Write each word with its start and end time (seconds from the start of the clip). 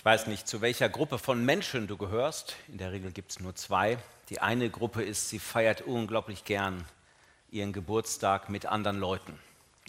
Ich 0.00 0.04
weiß 0.06 0.28
nicht, 0.28 0.48
zu 0.48 0.62
welcher 0.62 0.88
Gruppe 0.88 1.18
von 1.18 1.44
Menschen 1.44 1.86
du 1.86 1.98
gehörst. 1.98 2.56
In 2.68 2.78
der 2.78 2.90
Regel 2.90 3.12
gibt 3.12 3.32
es 3.32 3.38
nur 3.38 3.54
zwei. 3.54 3.98
Die 4.30 4.40
eine 4.40 4.70
Gruppe 4.70 5.02
ist, 5.02 5.28
sie 5.28 5.38
feiert 5.38 5.82
unglaublich 5.82 6.44
gern 6.44 6.86
ihren 7.50 7.74
Geburtstag 7.74 8.48
mit 8.48 8.64
anderen 8.64 8.98
Leuten. 8.98 9.38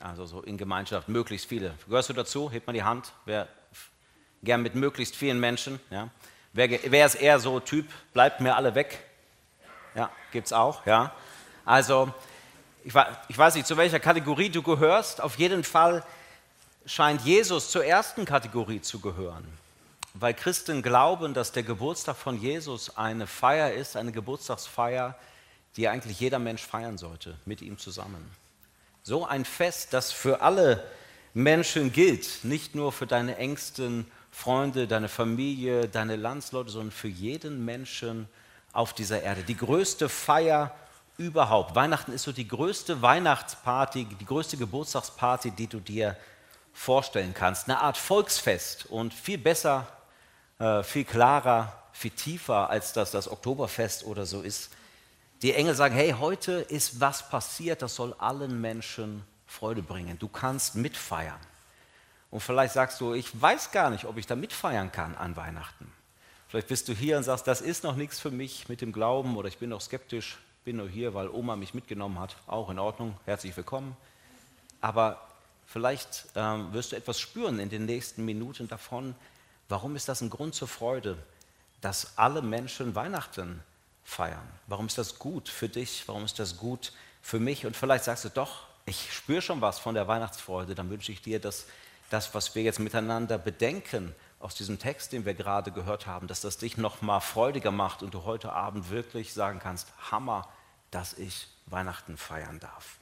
Also 0.02 0.26
so 0.26 0.42
in 0.42 0.58
Gemeinschaft, 0.58 1.08
möglichst 1.08 1.48
viele. 1.48 1.74
Gehörst 1.88 2.10
du 2.10 2.14
dazu? 2.14 2.52
Hebt 2.52 2.68
mal 2.68 2.74
die 2.74 2.84
Hand. 2.84 3.14
Wer 3.24 3.48
gern 4.44 4.62
mit 4.62 4.76
möglichst 4.76 5.16
vielen 5.16 5.40
Menschen? 5.40 5.80
Ja. 5.90 6.10
Wer, 6.52 6.92
wer 6.92 7.06
ist 7.06 7.16
eher 7.16 7.40
so 7.40 7.62
Typ, 7.62 7.88
bleibt 8.12 8.42
mir 8.42 8.58
alle 8.58 8.76
weg? 8.76 9.00
Ja, 9.96 10.12
gibt 10.34 10.48
es 10.48 10.52
auch. 10.52 10.86
Ja. 10.86 11.16
Also, 11.64 12.14
ich, 12.84 12.94
ich 13.30 13.38
weiß 13.38 13.56
nicht, 13.56 13.66
zu 13.66 13.78
welcher 13.78 14.02
Kategorie 14.02 14.50
du 14.50 14.62
gehörst. 14.62 15.22
Auf 15.22 15.38
jeden 15.38 15.64
Fall 15.64 16.04
scheint 16.86 17.22
Jesus 17.22 17.72
zur 17.72 17.86
ersten 17.86 18.26
Kategorie 18.26 18.82
zu 18.82 19.00
gehören 19.00 19.61
weil 20.14 20.34
Christen 20.34 20.82
glauben, 20.82 21.34
dass 21.34 21.52
der 21.52 21.64
Geburtstag 21.64 22.18
von 22.18 22.40
Jesus 22.40 22.98
eine 22.98 23.28
Feier 23.28 23.74
ist, 23.74 23.96
eine 23.96 24.12
Geburtstagsfeier, 24.12 25.16
die 25.78 25.88
eigentlich 25.88 26.20
jeder 26.20 26.40
Mensch 26.40 26.64
feiern 26.64 26.98
sollte, 26.98 27.38
mit 27.46 27.62
ihm 27.62 27.78
zusammen. 27.78 28.30
So 29.04 29.26
ein 29.26 29.46
Fest, 29.46 29.94
das 29.94 30.12
für 30.12 30.42
alle 30.42 30.84
Menschen 31.34 31.94
gilt, 31.94 32.44
nicht 32.44 32.76
nur 32.76 32.92
für 32.92 33.08
deine 33.08 33.38
engsten 33.38 34.06
Freunde, 34.32 34.88
deine 34.88 35.10
Familie, 35.10 35.88
deine 35.88 36.18
Landsleute, 36.18 36.70
sondern 36.70 36.92
für 36.92 37.08
jeden 37.08 37.64
Menschen 37.64 38.28
auf 38.74 38.94
dieser 38.94 39.22
Erde. 39.22 39.44
Die 39.44 39.58
größte 39.58 40.10
Feier 40.10 40.76
überhaupt. 41.18 41.76
Weihnachten 41.76 42.12
ist 42.12 42.24
so 42.24 42.32
die 42.32 42.48
größte 42.48 43.02
Weihnachtsparty, 43.02 44.06
die 44.06 44.26
größte 44.26 44.58
Geburtstagsparty, 44.58 45.52
die 45.52 45.68
du 45.68 45.80
dir 45.80 46.18
vorstellen 46.74 47.34
kannst. 47.34 47.68
Eine 47.68 47.80
Art 47.80 47.98
Volksfest 47.98 48.86
und 48.88 49.14
viel 49.14 49.38
besser 49.38 49.88
äh, 50.62 50.84
viel 50.84 51.06
klarer, 51.06 51.74
viel 51.92 52.12
tiefer, 52.12 52.70
als 52.70 52.94
das 52.94 53.10
das 53.12 53.30
Oktoberfest 53.30 54.06
oder 54.06 54.28
so 54.28 54.42
ist. 54.42 54.70
Die 55.42 55.54
Engel 55.54 55.74
sagen, 55.74 55.96
hey, 55.96 56.16
heute 56.20 56.52
ist 56.52 57.00
was 57.00 57.28
passiert, 57.28 57.82
das 57.82 57.96
soll 57.96 58.14
allen 58.20 58.62
Menschen 58.62 59.24
Freude 59.48 59.82
bringen. 59.82 60.20
Du 60.20 60.28
kannst 60.28 60.76
mitfeiern. 60.76 61.40
Und 62.30 62.42
vielleicht 62.42 62.76
sagst 62.76 63.02
du, 63.02 63.16
ich 63.16 63.42
weiß 63.42 63.72
gar 63.72 63.90
nicht, 63.90 64.06
ob 64.06 64.18
ich 64.18 64.28
da 64.28 64.36
mitfeiern 64.36 64.92
kann 64.92 65.16
an 65.16 65.36
Weihnachten. 65.36 65.92
Vielleicht 66.48 66.68
bist 66.68 66.88
du 66.88 66.94
hier 66.94 67.18
und 67.18 67.24
sagst, 67.24 67.48
das 67.48 67.62
ist 67.62 67.84
noch 67.84 67.96
nichts 67.96 68.20
für 68.20 68.30
mich 68.30 68.70
mit 68.70 68.82
dem 68.82 68.92
Glauben 68.92 69.38
oder 69.38 69.48
ich 69.48 69.58
bin 69.58 69.72
noch 69.72 69.82
skeptisch, 69.82 70.38
bin 70.64 70.78
nur 70.78 70.88
hier, 70.88 71.14
weil 71.16 71.28
Oma 71.28 71.56
mich 71.56 71.74
mitgenommen 71.74 72.20
hat. 72.20 72.36
Auch 72.46 72.70
in 72.70 72.78
Ordnung, 72.78 73.16
herzlich 73.26 73.58
willkommen. 73.58 73.98
Aber 74.80 75.28
vielleicht 75.66 76.28
ähm, 76.36 76.72
wirst 76.72 76.92
du 76.92 76.98
etwas 76.98 77.20
spüren 77.20 77.60
in 77.60 77.70
den 77.70 77.86
nächsten 77.86 78.24
Minuten 78.26 78.68
davon, 78.68 79.16
Warum 79.72 79.96
ist 79.96 80.10
das 80.10 80.20
ein 80.20 80.30
Grund 80.30 80.54
zur 80.54 80.68
Freude, 80.68 81.18
dass 81.80 82.18
alle 82.18 82.42
Menschen 82.42 82.94
Weihnachten 82.94 83.64
feiern? 84.04 84.46
Warum 84.68 84.88
ist 84.88 84.98
das 84.98 85.18
gut 85.18 85.48
für 85.48 85.70
dich? 85.70 86.04
Warum 86.08 86.26
ist 86.26 86.40
das 86.40 86.58
gut 86.58 86.92
für 87.22 87.40
mich? 87.40 87.66
Und 87.66 87.78
vielleicht 87.78 88.04
sagst 88.04 88.26
du 88.26 88.30
doch, 88.30 88.68
ich 88.86 89.14
spüre 89.14 89.42
schon 89.42 89.62
was 89.62 89.80
von 89.80 89.96
der 89.96 90.10
Weihnachtsfreude. 90.10 90.76
Dann 90.76 90.90
wünsche 90.90 91.14
ich 91.14 91.22
dir, 91.22 91.40
dass 91.40 91.68
das, 92.10 92.36
was 92.36 92.54
wir 92.54 92.64
jetzt 92.64 92.82
miteinander 92.82 93.38
bedenken, 93.38 94.14
aus 94.42 94.56
diesem 94.56 94.78
Text, 94.78 95.14
den 95.14 95.24
wir 95.24 95.36
gerade 95.36 95.72
gehört 95.72 96.06
haben, 96.06 96.28
dass 96.28 96.42
das 96.42 96.58
dich 96.58 96.76
noch 96.76 97.02
mal 97.02 97.22
freudiger 97.22 97.72
macht 97.72 98.04
und 98.04 98.14
du 98.14 98.26
heute 98.26 98.52
Abend 98.52 98.90
wirklich 98.90 99.34
sagen 99.34 99.60
kannst, 99.60 99.88
Hammer, 100.12 100.50
dass 100.90 101.14
ich 101.14 101.48
Weihnachten 101.68 102.18
feiern 102.18 102.60
darf. 102.60 102.98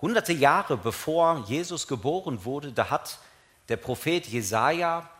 Hunderte 0.00 0.34
Jahre 0.34 0.76
bevor 0.76 1.44
Jesus 1.48 1.88
geboren 1.88 2.44
wurde, 2.44 2.70
da 2.70 2.90
hat 2.90 3.18
der 3.68 3.76
Prophet 3.76 4.24
Jesaja 4.24 5.10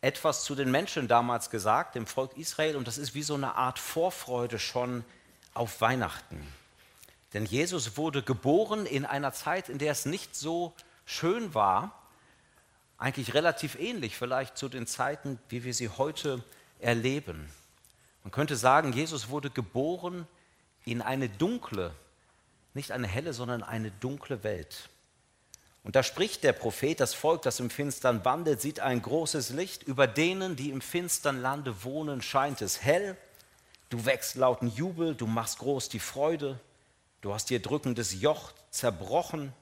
etwas 0.00 0.44
zu 0.44 0.54
den 0.54 0.70
Menschen 0.70 1.08
damals 1.08 1.50
gesagt, 1.50 1.94
dem 1.94 2.06
Volk 2.06 2.36
Israel, 2.36 2.76
und 2.76 2.86
das 2.86 2.98
ist 2.98 3.14
wie 3.14 3.22
so 3.22 3.34
eine 3.34 3.56
Art 3.56 3.78
Vorfreude 3.78 4.58
schon 4.58 5.04
auf 5.54 5.80
Weihnachten. 5.80 6.46
Denn 7.34 7.44
Jesus 7.44 7.96
wurde 7.96 8.22
geboren 8.22 8.86
in 8.86 9.04
einer 9.04 9.32
Zeit, 9.32 9.68
in 9.68 9.78
der 9.78 9.92
es 9.92 10.06
nicht 10.06 10.34
so 10.34 10.72
schön 11.04 11.54
war, 11.54 12.02
eigentlich 12.96 13.34
relativ 13.34 13.78
ähnlich 13.78 14.16
vielleicht 14.16 14.56
zu 14.56 14.68
den 14.68 14.86
Zeiten, 14.86 15.38
wie 15.48 15.64
wir 15.64 15.74
sie 15.74 15.88
heute 15.88 16.42
erleben. 16.80 17.48
Man 18.24 18.32
könnte 18.32 18.56
sagen, 18.56 18.92
Jesus 18.92 19.28
wurde 19.28 19.50
geboren 19.50 20.26
in 20.84 21.02
eine 21.02 21.28
dunkle, 21.28 21.92
nicht 22.74 22.92
eine 22.92 23.06
helle, 23.06 23.32
sondern 23.32 23.62
eine 23.62 23.90
dunkle 23.90 24.42
Welt. 24.42 24.88
Und 25.84 25.96
da 25.96 26.02
spricht 26.02 26.44
der 26.44 26.52
Prophet, 26.52 27.00
das 27.00 27.14
Volk, 27.14 27.42
das 27.42 27.60
im 27.60 27.70
Finstern 27.70 28.24
wandelt, 28.24 28.60
sieht 28.60 28.80
ein 28.80 29.00
großes 29.00 29.50
Licht. 29.50 29.84
Über 29.84 30.06
denen, 30.06 30.56
die 30.56 30.70
im 30.70 30.80
finstern 30.80 31.40
Lande 31.40 31.84
wohnen, 31.84 32.20
scheint 32.20 32.60
es 32.62 32.82
hell. 32.82 33.16
Du 33.88 34.04
wächst 34.04 34.34
lauten 34.34 34.68
Jubel, 34.68 35.14
du 35.14 35.26
machst 35.26 35.58
groß 35.58 35.88
die 35.88 36.00
Freude. 36.00 36.60
Du 37.20 37.32
hast 37.32 37.48
dir 37.50 37.60
drückendes 37.60 38.20
Joch 38.20 38.52
zerbrochen. 38.70 39.52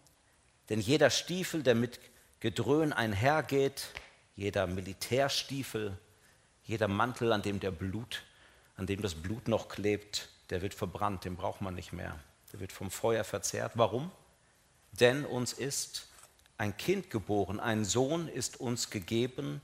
Denn 0.68 0.80
jeder 0.80 1.10
Stiefel, 1.10 1.62
der 1.62 1.74
mit 1.74 2.00
Gedröhn 2.40 2.92
einhergeht, 2.92 3.88
jeder 4.34 4.66
Militärstiefel, 4.66 5.96
jeder 6.64 6.88
Mantel, 6.88 7.32
an 7.32 7.42
dem 7.42 7.60
der 7.60 7.70
Blut, 7.70 8.24
an 8.76 8.86
dem 8.86 9.00
das 9.00 9.14
Blut 9.14 9.48
noch 9.48 9.68
klebt, 9.68 10.28
der 10.50 10.60
wird 10.62 10.74
verbrannt, 10.74 11.24
den 11.24 11.36
braucht 11.36 11.60
man 11.60 11.74
nicht 11.74 11.92
mehr. 11.92 12.18
Der 12.52 12.60
wird 12.60 12.72
vom 12.72 12.90
Feuer 12.90 13.24
verzehrt. 13.24 13.72
Warum? 13.74 14.10
Denn 15.00 15.24
uns 15.24 15.52
ist 15.52 16.06
ein 16.58 16.76
Kind 16.76 17.10
geboren, 17.10 17.60
ein 17.60 17.84
Sohn 17.84 18.28
ist 18.28 18.60
uns 18.60 18.90
gegeben 18.90 19.60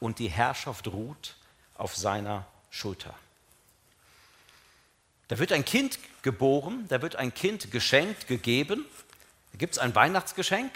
und 0.00 0.18
die 0.18 0.28
Herrschaft 0.28 0.88
ruht 0.88 1.36
auf 1.76 1.96
seiner 1.96 2.46
Schulter. 2.70 3.14
Da 5.28 5.38
wird 5.38 5.52
ein 5.52 5.64
Kind 5.64 5.98
geboren, 6.22 6.86
da 6.88 7.02
wird 7.02 7.16
ein 7.16 7.32
Kind 7.32 7.70
geschenkt, 7.70 8.26
gegeben. 8.26 8.84
Da 9.52 9.58
gibt 9.58 9.74
es 9.74 9.78
ein 9.78 9.94
Weihnachtsgeschenk 9.94 10.72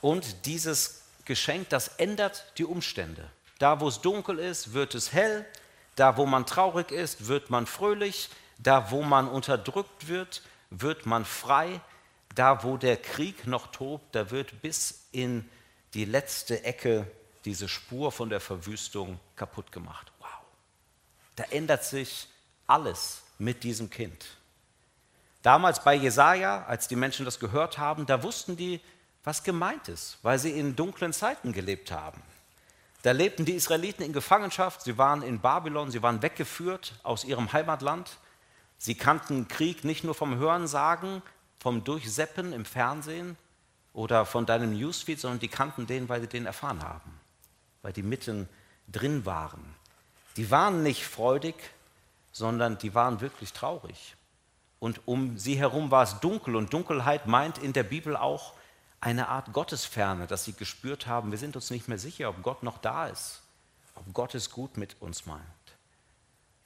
und 0.00 0.46
dieses 0.46 1.02
Geschenk, 1.24 1.68
das 1.68 1.88
ändert 1.88 2.44
die 2.58 2.64
Umstände. 2.64 3.30
Da, 3.58 3.80
wo 3.80 3.88
es 3.88 4.00
dunkel 4.00 4.38
ist, 4.40 4.72
wird 4.72 4.94
es 4.94 5.12
hell. 5.12 5.46
Da, 5.94 6.16
wo 6.16 6.26
man 6.26 6.46
traurig 6.46 6.90
ist, 6.90 7.28
wird 7.28 7.50
man 7.50 7.66
fröhlich. 7.66 8.28
Da, 8.58 8.90
wo 8.90 9.02
man 9.02 9.28
unterdrückt 9.28 10.08
wird, 10.08 10.42
wird 10.70 11.06
man 11.06 11.24
frei 11.24 11.80
da 12.34 12.62
wo 12.62 12.76
der 12.76 12.96
Krieg 12.96 13.46
noch 13.46 13.68
tobt, 13.68 14.14
da 14.14 14.30
wird 14.30 14.62
bis 14.62 15.06
in 15.12 15.48
die 15.94 16.04
letzte 16.04 16.64
Ecke 16.64 17.06
diese 17.44 17.68
Spur 17.68 18.12
von 18.12 18.30
der 18.30 18.40
Verwüstung 18.40 19.18
kaputt 19.36 19.72
gemacht. 19.72 20.12
Wow. 20.20 20.28
Da 21.36 21.44
ändert 21.44 21.84
sich 21.84 22.28
alles 22.66 23.22
mit 23.38 23.64
diesem 23.64 23.90
Kind. 23.90 24.24
Damals 25.42 25.82
bei 25.82 25.94
Jesaja, 25.94 26.64
als 26.66 26.86
die 26.86 26.96
Menschen 26.96 27.24
das 27.24 27.40
gehört 27.40 27.78
haben, 27.78 28.06
da 28.06 28.22
wussten 28.22 28.56
die, 28.56 28.80
was 29.24 29.42
gemeint 29.42 29.88
ist, 29.88 30.18
weil 30.22 30.38
sie 30.38 30.52
in 30.52 30.76
dunklen 30.76 31.12
Zeiten 31.12 31.52
gelebt 31.52 31.90
haben. 31.90 32.22
Da 33.02 33.10
lebten 33.10 33.44
die 33.44 33.54
Israeliten 33.54 34.04
in 34.04 34.12
Gefangenschaft, 34.12 34.82
sie 34.82 34.96
waren 34.96 35.22
in 35.22 35.40
Babylon, 35.40 35.90
sie 35.90 36.02
waren 36.02 36.22
weggeführt 36.22 36.94
aus 37.02 37.24
ihrem 37.24 37.52
Heimatland. 37.52 38.18
Sie 38.78 38.94
kannten 38.94 39.48
Krieg 39.48 39.84
nicht 39.84 40.04
nur 40.04 40.14
vom 40.14 40.36
Hörensagen, 40.36 41.22
vom 41.62 41.84
Durchseppen 41.84 42.52
im 42.52 42.64
Fernsehen 42.64 43.36
oder 43.92 44.26
von 44.26 44.46
deinem 44.46 44.76
Newsfeed, 44.76 45.20
sondern 45.20 45.38
die 45.38 45.46
kannten 45.46 45.86
den, 45.86 46.08
weil 46.08 46.20
sie 46.20 46.26
den 46.26 46.44
erfahren 46.44 46.82
haben, 46.82 47.20
weil 47.82 47.92
die 47.92 48.02
mitten 48.02 48.48
drin 48.88 49.24
waren. 49.26 49.62
Die 50.36 50.50
waren 50.50 50.82
nicht 50.82 51.06
freudig, 51.06 51.54
sondern 52.32 52.78
die 52.78 52.96
waren 52.96 53.20
wirklich 53.20 53.52
traurig. 53.52 54.16
Und 54.80 55.06
um 55.06 55.38
sie 55.38 55.54
herum 55.54 55.92
war 55.92 56.02
es 56.02 56.18
dunkel 56.18 56.56
und 56.56 56.72
Dunkelheit 56.72 57.28
meint 57.28 57.58
in 57.58 57.72
der 57.72 57.84
Bibel 57.84 58.16
auch 58.16 58.54
eine 59.00 59.28
Art 59.28 59.52
Gottesferne, 59.52 60.26
dass 60.26 60.44
sie 60.44 60.54
gespürt 60.54 61.06
haben, 61.06 61.30
wir 61.30 61.38
sind 61.38 61.54
uns 61.54 61.70
nicht 61.70 61.86
mehr 61.86 61.98
sicher, 61.98 62.28
ob 62.28 62.42
Gott 62.42 62.64
noch 62.64 62.78
da 62.78 63.06
ist, 63.06 63.40
ob 63.94 64.12
Gott 64.12 64.34
es 64.34 64.50
gut 64.50 64.76
mit 64.76 64.96
uns 65.00 65.26
meint. 65.26 65.42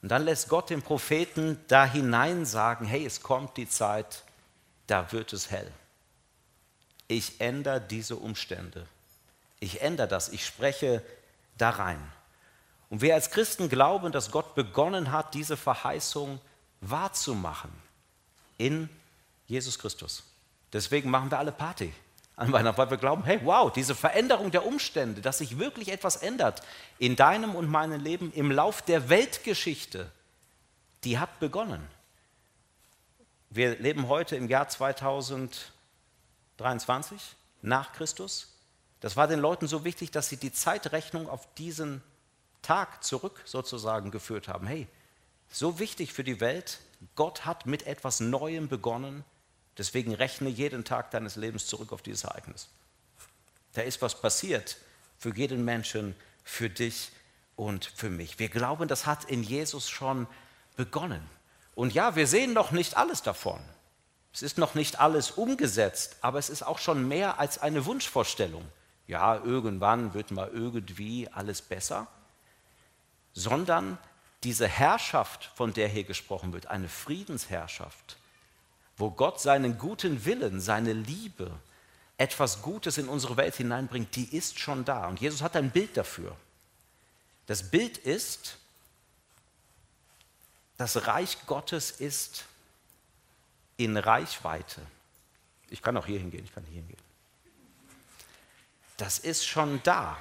Und 0.01 0.09
dann 0.09 0.25
lässt 0.25 0.49
Gott 0.49 0.71
den 0.71 0.81
Propheten 0.81 1.59
da 1.69 1.85
hinein 1.85 2.47
sagen, 2.47 2.87
hey, 2.87 3.05
es 3.05 3.21
kommt 3.21 3.59
die 3.59 3.69
Zeit, 3.69 4.23
da 4.87 5.13
wird 5.13 5.33
es 5.33 5.51
hell. 5.51 5.71
Ich 7.09 7.41
ändere 7.41 7.81
diese 7.81 8.17
Umstände. 8.17 8.87
Ich 9.61 9.83
ändere 9.83 10.09
das. 10.09 10.29
Ich 10.29 10.45
spreche 10.45 11.03
da 11.57 11.71
rein. 11.71 12.01
Und 12.91 13.01
wir 13.01 13.15
als 13.15 13.31
Christen 13.31 13.69
glauben, 13.69 14.13
dass 14.13 14.31
Gott 14.31 14.55
begonnen 14.55 15.13
hat, 15.13 15.35
diese 15.35 15.57
Verheißung 15.57 16.41
wahrzumachen 16.81 17.71
in 18.59 18.89
Jesus 19.47 19.79
Christus. 19.79 20.23
Deswegen 20.73 21.11
machen 21.11 21.31
wir 21.31 21.39
alle 21.39 21.53
Party 21.53 21.93
an 22.37 22.53
Weihnachten, 22.53 22.79
weil 22.79 22.91
wir 22.91 22.99
glauben, 22.99 23.25
hey, 23.25 23.41
wow, 23.45 23.73
diese 23.73 23.95
Veränderung 23.95 24.51
der 24.51 24.67
Umstände, 24.67 25.23
dass 25.23 25.39
sich 25.39 25.59
wirklich 25.59 25.89
etwas 25.89 26.17
ändert 26.17 26.63
in 26.99 27.17
deinem 27.17 27.55
und 27.55 27.69
meinem 27.69 28.01
Leben 28.01 28.33
im 28.33 28.51
Lauf 28.51 28.83
der 28.83 29.09
Weltgeschichte, 29.09 30.11
die 31.05 31.19
hat 31.19 31.41
begonnen. 31.41 31.83
Wir 33.51 33.79
leben 33.79 34.09
heute 34.09 34.35
im 34.37 34.49
Jahr 34.49 34.69
2023 34.69 37.21
nach 37.63 37.93
Christus 37.93 38.53
Das 39.01 39.17
war 39.17 39.29
den 39.29 39.41
Leuten 39.41 39.69
so 39.69 39.85
wichtig, 39.85 40.11
dass 40.11 40.29
sie 40.29 40.37
die 40.37 40.53
Zeitrechnung 40.53 41.29
auf 41.29 41.47
diesen 41.55 42.03
Tag 42.63 43.05
zurück 43.05 43.41
sozusagen 43.45 44.11
geführt 44.11 44.49
haben. 44.49 44.67
Hey, 44.67 44.89
so 45.49 45.79
wichtig 45.79 46.13
für 46.13 46.25
die 46.25 46.41
Welt, 46.41 46.81
Gott 47.15 47.45
hat 47.45 47.67
mit 47.67 47.87
etwas 47.87 48.21
Neuem 48.21 48.69
begonnen, 48.69 49.25
deswegen 49.79 50.15
rechne 50.15 50.49
jeden 50.49 50.85
Tag 50.85 51.11
deines 51.13 51.37
Lebens 51.37 51.67
zurück 51.67 51.93
auf 51.93 52.03
dieses 52.03 52.25
Ereignis. 52.25 52.69
Da 53.75 53.83
ist 53.83 54.03
was 54.03 54.21
passiert 54.21 54.79
für 55.19 55.35
jeden 55.35 55.65
Menschen, 55.65 56.17
für 56.43 56.71
dich 56.71 57.13
und 57.55 57.85
für 57.85 58.11
mich. 58.11 58.39
Wir 58.39 58.49
glauben, 58.49 58.89
das 58.89 59.07
hat 59.07 59.25
in 59.25 59.43
Jesus 59.43 59.89
schon 59.89 60.27
begonnen. 60.77 61.36
Und 61.77 61.93
ja, 61.93 62.17
wir 62.17 62.27
sehen 62.27 62.55
noch 62.55 62.73
nicht 62.73 62.97
alles 62.97 63.23
davon. 63.23 63.61
Es 64.33 64.43
ist 64.43 64.59
noch 64.59 64.75
nicht 64.75 64.99
alles 64.99 65.31
umgesetzt, 65.31 66.17
aber 66.23 66.39
es 66.39 66.49
ist 66.49 66.63
auch 66.63 66.79
schon 66.79 67.07
mehr 67.07 67.39
als 67.39 67.59
eine 67.59 67.85
Wunschvorstellung. 67.85 68.67
Ja, 69.07 69.37
irgendwann 69.37 70.15
wird 70.15 70.31
mal 70.31 70.51
irgendwie 70.53 71.29
alles 71.29 71.63
besser, 71.63 72.07
sondern 73.35 73.99
diese 74.43 74.67
Herrschaft, 74.67 75.51
von 75.55 75.75
der 75.75 75.89
hier 75.89 76.05
gesprochen 76.05 76.55
wird, 76.55 76.67
eine 76.67 76.89
Friedensherrschaft, 76.89 78.17
wo 78.97 79.11
Gott 79.11 79.41
seinen 79.41 79.77
guten 79.77 80.25
Willen, 80.25 80.61
seine 80.63 80.95
Liebe, 80.95 81.51
etwas 82.17 82.63
Gutes 82.63 82.97
in 82.97 83.09
unsere 83.09 83.37
Welt 83.37 83.55
hineinbringt, 83.55 84.17
die 84.17 84.35
ist 84.35 84.59
schon 84.59 84.87
da. 84.87 85.07
Und 85.09 85.21
Jesus 85.21 85.43
hat 85.43 85.57
ein 85.57 85.71
Bild 85.71 85.95
dafür. 85.97 86.35
Das 87.45 87.71
Bild 87.71 87.99
ist, 87.99 88.57
das 90.77 91.07
Reich 91.07 91.39
Gottes 91.47 91.91
ist 91.91 92.45
in 93.77 93.97
Reichweite. 93.97 94.81
Ich 95.71 95.83
kann 95.83 95.97
auch 95.97 96.07
hier 96.07 96.19
hingehen, 96.19 96.45
ich 96.45 96.55
kann 96.55 96.65
hier 96.65 96.77
hingehen. 96.77 96.99
Das 98.97 99.19
ist 99.19 99.47
schon 99.47 99.83
da. 99.83 100.17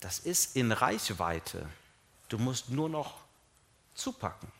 Das 0.00 0.18
ist 0.18 0.56
in 0.56 0.72
Reichweite. 0.72 1.66
Du 2.28 2.38
musst 2.38 2.70
nur 2.70 2.88
noch 2.88 3.14
zupacken. 3.94 4.50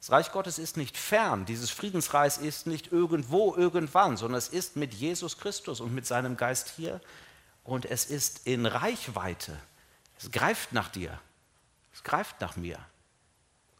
Das 0.00 0.10
Reich 0.10 0.30
Gottes 0.30 0.58
ist 0.58 0.76
nicht 0.76 0.96
fern, 0.96 1.44
dieses 1.44 1.70
Friedensreich 1.70 2.38
ist 2.38 2.66
nicht 2.66 2.92
irgendwo, 2.92 3.54
irgendwann, 3.56 4.16
sondern 4.16 4.38
es 4.38 4.48
ist 4.48 4.76
mit 4.76 4.94
Jesus 4.94 5.38
Christus 5.38 5.80
und 5.80 5.92
mit 5.92 6.06
seinem 6.06 6.36
Geist 6.36 6.72
hier 6.76 7.00
und 7.64 7.84
es 7.84 8.06
ist 8.06 8.46
in 8.46 8.64
Reichweite. 8.64 9.58
Es 10.16 10.30
greift 10.30 10.72
nach 10.72 10.88
dir, 10.88 11.20
es 11.92 12.04
greift 12.04 12.40
nach 12.40 12.54
mir 12.56 12.78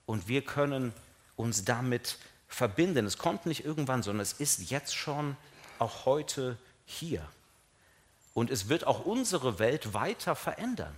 und 0.09 0.27
wir 0.27 0.41
können 0.41 0.95
uns 1.37 1.67
damit 1.67 2.17
verbinden. 2.49 3.05
Es 3.05 3.19
kommt 3.19 3.45
nicht 3.45 3.67
irgendwann, 3.67 4.03
sondern 4.03 4.23
es 4.23 4.33
ist 4.33 4.71
jetzt 4.71 4.97
schon 4.97 5.37
auch 5.79 6.07
heute 6.07 6.57
hier. 6.87 7.23
Und 8.33 8.51
es 8.51 8.71
wird 8.71 8.87
auch 8.87 9.05
unsere 9.05 9.59
Welt 9.59 9.93
weiter 9.93 10.35
verändern. 10.35 10.95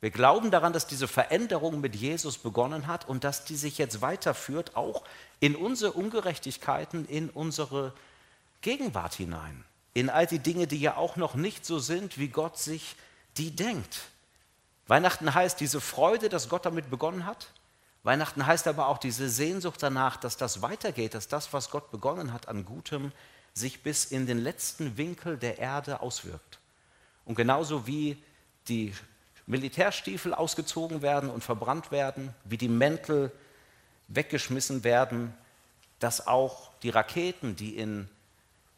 Wir 0.00 0.10
glauben 0.10 0.52
daran, 0.52 0.72
dass 0.72 0.86
diese 0.86 1.08
Veränderung 1.08 1.80
mit 1.80 1.96
Jesus 1.96 2.38
begonnen 2.38 2.86
hat 2.86 3.08
und 3.08 3.24
dass 3.24 3.44
die 3.44 3.56
sich 3.56 3.76
jetzt 3.76 4.02
weiterführt, 4.02 4.76
auch 4.76 5.02
in 5.40 5.56
unsere 5.56 5.90
Ungerechtigkeiten, 5.90 7.06
in 7.06 7.30
unsere 7.30 7.92
Gegenwart 8.60 9.14
hinein. 9.14 9.64
In 9.94 10.10
all 10.10 10.28
die 10.28 10.38
Dinge, 10.38 10.68
die 10.68 10.78
ja 10.78 10.96
auch 10.96 11.16
noch 11.16 11.34
nicht 11.34 11.66
so 11.66 11.80
sind, 11.80 12.18
wie 12.18 12.28
Gott 12.28 12.56
sich 12.56 12.94
die 13.36 13.50
denkt. 13.50 14.02
Weihnachten 14.86 15.34
heißt 15.34 15.58
diese 15.58 15.80
Freude, 15.80 16.28
dass 16.28 16.48
Gott 16.48 16.64
damit 16.66 16.88
begonnen 16.88 17.26
hat. 17.26 17.48
Weihnachten 18.04 18.46
heißt 18.46 18.68
aber 18.68 18.88
auch 18.88 18.98
diese 18.98 19.30
Sehnsucht 19.30 19.82
danach, 19.82 20.18
dass 20.18 20.36
das 20.36 20.60
weitergeht, 20.60 21.14
dass 21.14 21.26
das, 21.26 21.52
was 21.54 21.70
Gott 21.70 21.90
begonnen 21.90 22.34
hat 22.34 22.48
an 22.48 22.66
Gutem, 22.66 23.12
sich 23.54 23.82
bis 23.82 24.04
in 24.04 24.26
den 24.26 24.38
letzten 24.38 24.98
Winkel 24.98 25.38
der 25.38 25.58
Erde 25.58 26.00
auswirkt. 26.00 26.58
Und 27.24 27.34
genauso 27.34 27.86
wie 27.86 28.22
die 28.68 28.92
Militärstiefel 29.46 30.34
ausgezogen 30.34 31.00
werden 31.00 31.30
und 31.30 31.42
verbrannt 31.42 31.90
werden, 31.90 32.34
wie 32.44 32.58
die 32.58 32.68
Mäntel 32.68 33.32
weggeschmissen 34.08 34.84
werden, 34.84 35.32
dass 35.98 36.26
auch 36.26 36.70
die 36.82 36.90
Raketen, 36.90 37.56
die 37.56 37.76
in 37.78 38.08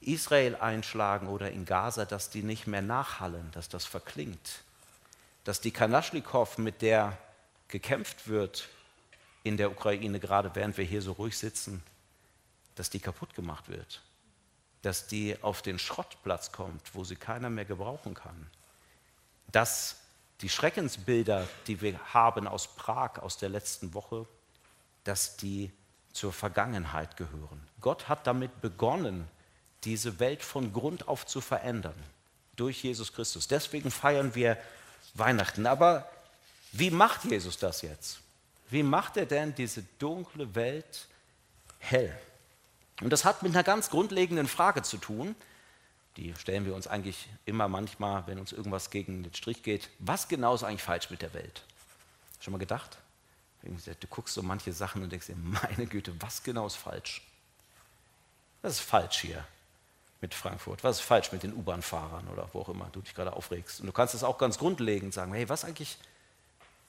Israel 0.01 0.55
einschlagen 0.55 1.27
oder 1.27 1.51
in 1.51 1.65
Gaza, 1.65 2.05
dass 2.05 2.31
die 2.31 2.45
nicht 2.45 2.69
mehr 2.69 2.83
nachhallen, 2.83 3.51
dass 3.53 3.69
das 3.69 3.85
verklingt, 3.85 4.63
dass 5.43 5.61
die 5.61 5.73
Kanaschnikow, 5.73 6.59
mit 6.59 6.81
der 6.83 7.19
gekämpft 7.67 8.29
wird 8.29 8.69
in 9.47 9.57
der 9.57 9.71
Ukraine, 9.71 10.19
gerade 10.19 10.55
während 10.55 10.77
wir 10.77 10.85
hier 10.85 11.03
so 11.03 11.13
ruhig 11.13 11.39
sitzen, 11.39 11.83
dass 12.75 12.91
die 12.91 12.99
kaputt 12.99 13.35
gemacht 13.35 13.69
wird, 13.69 14.03
dass 14.83 15.07
die 15.07 15.41
auf 15.43 15.63
den 15.63 15.79
Schrottplatz 15.79 16.51
kommt, 16.53 16.95
wo 16.95 17.05
sie 17.05 17.17
keiner 17.17 17.49
mehr 17.49 17.65
gebrauchen 17.65 18.15
kann, 18.15 18.51
dass 19.53 19.97
die 20.41 20.49
Schreckensbilder, 20.49 21.49
die 21.67 21.81
wir 21.81 21.99
haben 22.13 22.47
aus 22.47 22.75
Prag 22.75 23.19
aus 23.21 23.39
der 23.39 23.49
letzten 23.49 23.95
Woche, 23.95 24.27
dass 25.05 25.37
die 25.37 25.71
zur 26.13 26.33
Vergangenheit 26.33 27.17
gehören. 27.17 27.63
Gott 27.81 28.09
hat 28.09 28.27
damit 28.27 28.61
begonnen, 28.61 29.29
diese 29.85 30.19
Welt 30.19 30.43
von 30.43 30.73
Grund 30.73 31.07
auf 31.07 31.25
zu 31.25 31.41
verändern 31.41 31.95
durch 32.57 32.83
Jesus 32.83 33.13
Christus. 33.13 33.47
Deswegen 33.47 33.91
feiern 33.91 34.35
wir 34.35 34.59
Weihnachten. 35.15 35.67
Aber 35.67 36.11
wie 36.73 36.91
macht 36.91 37.25
Jesus 37.25 37.59
das 37.59 37.83
jetzt? 37.83 38.19
Wie 38.69 38.83
macht 38.83 39.17
er 39.17 39.27
denn 39.27 39.55
diese 39.55 39.83
dunkle 39.99 40.55
Welt 40.55 41.07
hell? 41.79 42.17
Und 43.01 43.11
das 43.11 43.25
hat 43.25 43.43
mit 43.43 43.53
einer 43.53 43.63
ganz 43.63 43.91
grundlegenden 43.91 44.49
Frage 44.49 44.83
zu 44.83 44.97
tun, 44.97 45.37
die 46.17 46.35
stellen 46.39 46.65
wir 46.65 46.75
uns 46.75 46.87
eigentlich 46.87 47.29
immer 47.45 47.69
manchmal, 47.69 48.27
wenn 48.27 48.39
uns 48.39 48.53
irgendwas 48.53 48.91
gegen 48.91 49.23
den 49.23 49.35
Strich 49.35 49.63
geht. 49.63 49.91
Was 49.99 50.29
genau 50.29 50.55
ist 50.55 50.65
eigentlich 50.65 50.83
falsch 50.83 51.11
mit 51.11 51.21
der 51.21 51.35
Welt? 51.35 51.63
Schon 52.41 52.53
mal 52.53 52.59
gedacht? 52.59 52.97
Du 53.63 54.07
guckst 54.09 54.35
so 54.35 54.43
manche 54.43 54.73
Sachen 54.73 55.03
und 55.03 55.11
denkst 55.11 55.27
dir, 55.27 55.37
meine 55.37 55.87
Güte, 55.87 56.15
was 56.21 56.43
genau 56.43 56.67
ist 56.67 56.77
falsch? 56.77 57.21
Was 58.63 58.75
ist 58.75 58.81
falsch 58.81 59.21
hier 59.21 59.45
mit 60.21 60.33
Frankfurt? 60.33 60.83
Was 60.83 61.01
ist 61.01 61.05
falsch 61.05 61.33
mit 61.33 61.43
den 61.43 61.53
U-Bahn-Fahrern 61.53 62.29
oder 62.29 62.49
wo 62.53 62.61
auch 62.61 62.69
immer 62.71 62.89
du 62.93 63.01
dich 63.03 63.15
gerade 63.15 63.35
aufregst? 63.35 63.81
Und 63.81 63.87
du 63.87 63.93
kannst 63.93 64.15
es 64.15 64.25
auch 64.25 64.39
ganz 64.39 64.57
grundlegend 64.57 65.13
sagen, 65.13 65.35
hey, 65.35 65.49
was 65.49 65.65
eigentlich, 65.65 65.99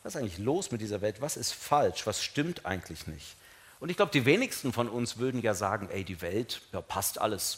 was 0.08 0.16
ist 0.16 0.22
eigentlich 0.22 0.38
los 0.38 0.72
mit 0.72 0.80
dieser 0.80 1.02
Welt? 1.02 1.20
Was 1.20 1.36
ist 1.36 1.52
falsch? 1.52 2.08
Was 2.08 2.24
stimmt 2.24 2.66
eigentlich 2.66 3.08
nicht? 3.08 3.36
Und 3.82 3.90
ich 3.90 3.98
glaube, 3.98 4.14
die 4.14 4.24
wenigsten 4.24 4.72
von 4.72 4.88
uns 4.88 5.18
würden 5.18 5.42
ja 5.42 5.54
sagen, 5.54 5.90
ey, 5.90 6.06
die 6.06 6.22
Welt, 6.22 6.62
ja, 6.72 6.80
passt 6.80 7.20
alles 7.20 7.58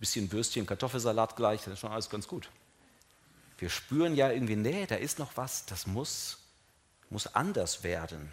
bisschen 0.00 0.32
Würstchen, 0.32 0.66
Kartoffelsalat 0.66 1.36
gleich, 1.36 1.62
das 1.62 1.74
ist 1.74 1.78
schon 1.78 1.92
alles 1.92 2.10
ganz 2.10 2.26
gut. 2.26 2.50
Wir 3.58 3.70
spüren 3.70 4.16
ja 4.16 4.28
irgendwie, 4.28 4.56
nee, 4.56 4.86
da 4.86 4.96
ist 4.96 5.20
noch 5.20 5.36
was, 5.36 5.66
das 5.66 5.86
muss, 5.86 6.38
muss 7.10 7.28
anders 7.28 7.84
werden. 7.84 8.28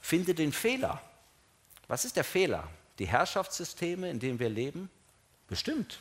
Finde 0.00 0.34
den 0.34 0.52
Fehler. 0.52 1.00
Was 1.86 2.04
ist 2.04 2.16
der 2.16 2.24
Fehler? 2.24 2.68
Die 2.98 3.06
Herrschaftssysteme, 3.06 4.10
in 4.10 4.18
denen 4.18 4.40
wir 4.40 4.50
leben? 4.50 4.90
Bestimmt. 5.46 6.00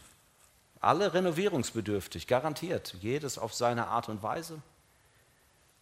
Alle 0.79 1.13
renovierungsbedürftig, 1.13 2.25
garantiert. 2.25 2.95
Jedes 2.99 3.37
auf 3.37 3.53
seine 3.53 3.89
Art 3.89 4.09
und 4.09 4.23
Weise. 4.23 4.59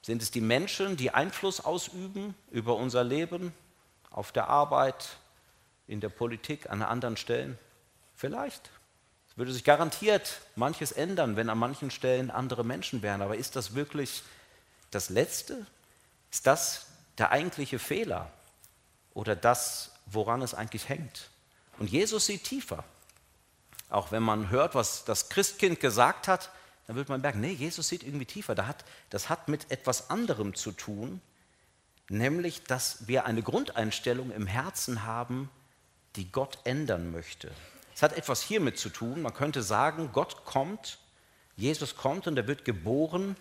Sind 0.04 0.22
es 0.22 0.32
die 0.32 0.42
Menschen, 0.42 0.98
die 0.98 1.12
Einfluss 1.12 1.62
ausüben 1.62 2.36
über 2.52 2.76
unser 2.76 3.06
Leben, 3.06 3.54
auf 4.12 4.34
der 4.34 4.50
Arbeit, 4.50 5.18
in 5.88 6.02
der 6.02 6.10
Politik, 6.10 6.70
an 6.70 6.82
anderen 6.82 7.16
Stellen? 7.16 7.58
Vielleicht. 8.14 8.70
Es 9.30 9.38
würde 9.38 9.54
sich 9.54 9.64
garantiert 9.64 10.42
manches 10.56 10.92
ändern, 10.92 11.38
wenn 11.38 11.50
an 11.50 11.58
manchen 11.58 11.90
Stellen 11.90 12.32
andere 12.32 12.66
Menschen 12.66 13.02
wären. 13.02 13.22
Aber 13.22 13.38
ist 13.38 13.56
das 13.56 13.76
wirklich 13.76 14.24
das 14.92 15.10
Letzte? 15.10 15.66
Ist 16.32 16.46
das 16.48 16.88
der 17.18 17.32
eigentliche 17.32 17.80
Fehler 17.80 18.30
oder 19.14 19.38
das, 19.38 19.94
woran 20.06 20.42
es 20.42 20.54
eigentlich 20.54 20.90
hängt? 20.90 21.30
Und 21.80 21.90
Jesus 21.90 22.26
sieht 22.26 22.44
tiefer. 22.44 22.84
Auch 23.90 24.12
wenn 24.12 24.24
man 24.24 24.50
hört, 24.50 24.76
was 24.76 25.06
das 25.06 25.30
Christkind 25.30 25.80
gesagt 25.80 26.28
hat, 26.28 26.50
dann 26.88 26.96
wird 26.96 27.10
man 27.10 27.22
merken, 27.22 27.40
nee, 27.40 27.52
Jesus 27.52 27.88
sieht 27.88 28.04
irgendwie 28.04 28.26
tiefer. 28.26 28.56
Das 28.56 28.68
hat, 28.68 28.86
das 29.10 29.30
hat 29.30 29.48
mit 29.48 29.72
etwas 29.72 30.10
anderem 30.10 30.54
zu 30.54 30.72
tun, 30.72 31.22
nämlich, 32.10 32.64
dass 32.64 33.08
wir 33.08 33.26
eine 33.26 33.42
Grundeinstellung 33.42 34.32
im 34.32 34.48
Herzen 34.48 35.04
haben, 35.04 35.50
die 36.16 36.32
Gott 36.32 36.60
ändern 36.66 37.12
möchte. 37.12 37.52
Es 37.96 38.02
hat 38.02 38.14
etwas 38.14 38.42
hiermit 38.42 38.78
zu 38.78 38.90
tun. 38.90 39.22
Man 39.22 39.34
könnte 39.34 39.64
sagen, 39.64 40.10
Gott 40.12 40.46
kommt, 40.46 41.00
Jesus 41.56 41.96
kommt 41.96 42.28
und 42.28 42.38
er 42.38 42.48
wird 42.48 42.66
geboren 42.66 43.36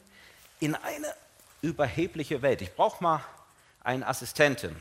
in 0.61 0.75
eine 0.75 1.13
überhebliche 1.63 2.43
Welt. 2.43 2.63
Ich 2.63 2.75
brauche 2.75 3.03
mal 3.03 3.25
eine 3.83 4.07
Assistentin. 4.07 4.77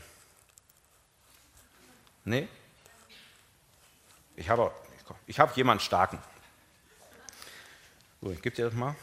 Nee? 2.24 2.48
Ich 4.36 4.48
habe, 4.48 4.72
ich 5.26 5.40
habe 5.40 5.52
jemanden 5.56 5.82
starken. 5.82 6.18
So, 8.22 8.30
ich 8.30 8.40
gebe 8.40 8.54
dir 8.54 8.66
das 8.66 8.74
mal. 8.74 8.94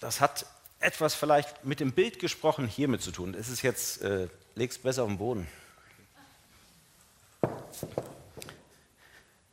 Das 0.00 0.22
hat 0.22 0.46
etwas 0.80 1.14
vielleicht 1.14 1.66
mit 1.66 1.80
dem 1.80 1.92
Bild 1.92 2.18
gesprochen 2.18 2.66
hiermit 2.66 3.02
zu 3.02 3.12
tun. 3.12 3.34
Es 3.34 3.50
ist 3.50 3.60
jetzt, 3.60 4.00
äh, 4.00 4.28
leg's 4.54 4.78
besser 4.78 5.02
auf 5.02 5.08
den 5.08 5.18
Boden. 5.18 5.46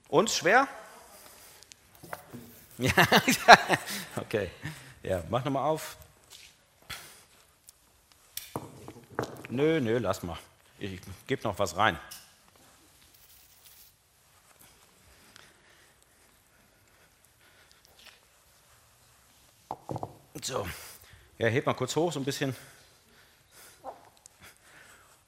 Und 0.07 0.29
schwer? 0.29 0.67
Ja, 2.79 2.91
okay. 4.15 4.49
Ja, 5.03 5.23
mach 5.29 5.45
nochmal 5.45 5.69
auf. 5.69 5.95
Nö, 9.49 9.79
nö, 9.79 9.99
lass 9.99 10.23
mal. 10.23 10.39
Ich 10.79 10.99
gebe 11.27 11.43
noch 11.43 11.59
was 11.59 11.77
rein. 11.77 11.99
So, 20.43 20.67
ja, 21.37 21.47
heb 21.47 21.65
mal 21.65 21.73
kurz 21.73 21.95
hoch, 21.95 22.11
so 22.11 22.19
ein 22.19 22.25
bisschen. 22.25 22.53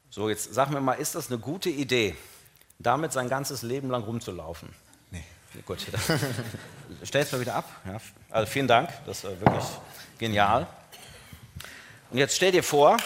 So, 0.09 0.27
jetzt 0.27 0.53
sag 0.53 0.69
mir 0.71 0.81
mal, 0.81 0.95
ist 0.95 1.15
das 1.15 1.31
eine 1.31 1.39
gute 1.39 1.69
Idee, 1.69 2.17
damit 2.79 3.13
sein 3.13 3.29
ganzes 3.29 3.61
Leben 3.61 3.89
lang 3.89 4.03
rumzulaufen? 4.03 4.75
Nee. 5.11 5.23
Gut, 5.65 5.79
stell 7.03 7.21
es 7.21 7.31
mal 7.31 7.39
wieder 7.39 7.55
ab. 7.55 7.69
Ja, 7.85 7.97
also 8.29 8.51
vielen 8.51 8.67
Dank, 8.67 8.89
das 9.05 9.23
war 9.23 9.39
wirklich 9.39 9.63
genial. 10.17 10.67
Und 12.11 12.17
jetzt 12.17 12.35
stell 12.35 12.51
dir 12.51 12.63
vor, 12.63 12.97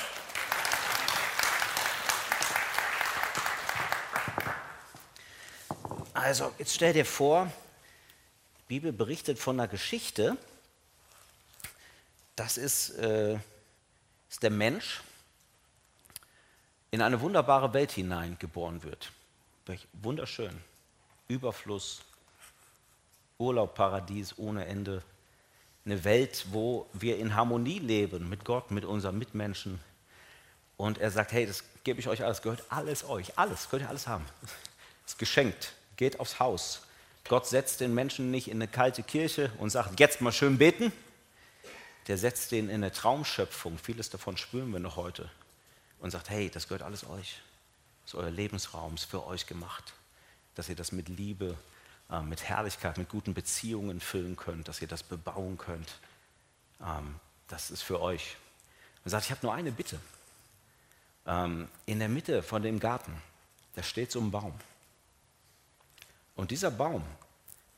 also 6.15 6.51
jetzt 6.57 6.73
stell 6.73 6.93
dir 6.93 7.05
vor, 7.05 7.51
die 8.63 8.73
Bibel 8.73 8.91
berichtet 8.91 9.37
von 9.37 9.59
einer 9.59 9.67
Geschichte, 9.67 10.37
das 12.39 12.57
ist, 12.57 12.91
äh, 12.91 13.37
ist 14.29 14.41
der 14.41 14.49
Mensch 14.49 15.01
in 16.89 17.01
eine 17.01 17.19
wunderbare 17.19 17.73
Welt 17.73 17.91
hinein 17.91 18.37
geboren 18.39 18.81
wird. 18.83 19.11
Wunderschön. 20.01 20.57
Überfluss, 21.27 22.01
Urlaub, 23.37 23.75
Paradies 23.75 24.37
ohne 24.37 24.65
Ende. 24.65 25.03
Eine 25.85 26.03
Welt, 26.03 26.45
wo 26.51 26.87
wir 26.93 27.17
in 27.17 27.35
Harmonie 27.35 27.79
leben 27.79 28.29
mit 28.29 28.45
Gott, 28.45 28.71
mit 28.71 28.85
unseren 28.85 29.19
Mitmenschen. 29.19 29.79
Und 30.77 30.97
er 30.97 31.11
sagt, 31.11 31.33
hey, 31.33 31.45
das 31.45 31.63
gebe 31.83 31.99
ich 31.99 32.07
euch 32.07 32.23
alles, 32.23 32.41
gehört 32.41 32.63
alles 32.69 33.03
euch, 33.03 33.37
alles, 33.37 33.69
könnt 33.69 33.83
ihr 33.83 33.89
alles 33.89 34.07
haben. 34.07 34.25
Es 35.05 35.13
ist 35.13 35.19
geschenkt, 35.19 35.73
geht 35.97 36.19
aufs 36.19 36.39
Haus. 36.39 36.83
Gott 37.27 37.47
setzt 37.47 37.81
den 37.81 37.93
Menschen 37.93 38.31
nicht 38.31 38.47
in 38.47 38.57
eine 38.57 38.67
kalte 38.67 39.03
Kirche 39.03 39.51
und 39.59 39.69
sagt, 39.69 39.99
jetzt 39.99 40.21
mal 40.21 40.31
schön 40.31 40.57
beten. 40.57 40.91
Der 42.09 42.17
setzt 42.17 42.51
den 42.51 42.67
in 42.67 42.83
eine 42.83 42.91
Traumschöpfung, 42.91 43.77
vieles 43.77 44.09
davon 44.09 44.35
spüren 44.35 44.73
wir 44.73 44.79
noch 44.79 44.97
heute. 44.97 45.29
Und 45.99 46.11
sagt, 46.11 46.29
hey, 46.29 46.49
das 46.49 46.67
gehört 46.67 46.81
alles 46.81 47.05
euch. 47.05 47.41
Das 48.03 48.13
ist 48.13 48.15
euer 48.15 48.31
Lebensraum, 48.31 48.95
ist 48.95 49.05
für 49.05 49.25
euch 49.25 49.47
gemacht. 49.47 49.93
Dass 50.55 50.67
ihr 50.67 50.75
das 50.75 50.91
mit 50.91 51.07
Liebe 51.07 51.55
äh, 52.09 52.21
mit 52.21 52.43
Herrlichkeit, 52.43 52.97
mit 52.97 53.09
guten 53.09 53.33
Beziehungen 53.33 53.99
füllen 53.99 54.35
könnt, 54.35 54.67
dass 54.67 54.81
ihr 54.81 54.87
das 54.87 55.03
bebauen 55.03 55.57
könnt. 55.57 55.99
Ähm, 56.81 57.19
das 57.47 57.71
ist 57.71 57.83
für 57.83 58.01
euch. 58.01 58.35
Er 59.05 59.11
sagt, 59.11 59.25
ich 59.25 59.31
habe 59.31 59.45
nur 59.45 59.53
eine 59.53 59.71
Bitte. 59.71 59.99
Ähm, 61.27 61.67
in 61.85 61.99
der 61.99 62.09
Mitte 62.09 62.41
von 62.41 62.63
dem 62.63 62.79
Garten, 62.79 63.13
da 63.75 63.83
steht 63.83 64.11
so 64.11 64.19
ein 64.19 64.31
Baum. 64.31 64.53
Und 66.35 66.51
dieser 66.51 66.71
Baum, 66.71 67.03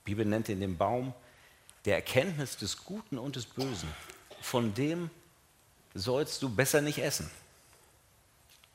die 0.06 0.12
Bibel 0.12 0.26
nennt 0.26 0.48
ihn 0.50 0.60
den 0.60 0.78
Baum 0.78 1.14
der 1.86 1.96
Erkenntnis 1.96 2.58
des 2.58 2.86
Guten 2.86 3.18
und 3.18 3.36
des 3.36 3.46
Bösen, 3.46 3.90
von 4.42 4.74
dem 4.74 5.10
sollst 5.94 6.42
du 6.42 6.50
besser 6.50 6.82
nicht 6.82 7.00
essen. 7.00 7.30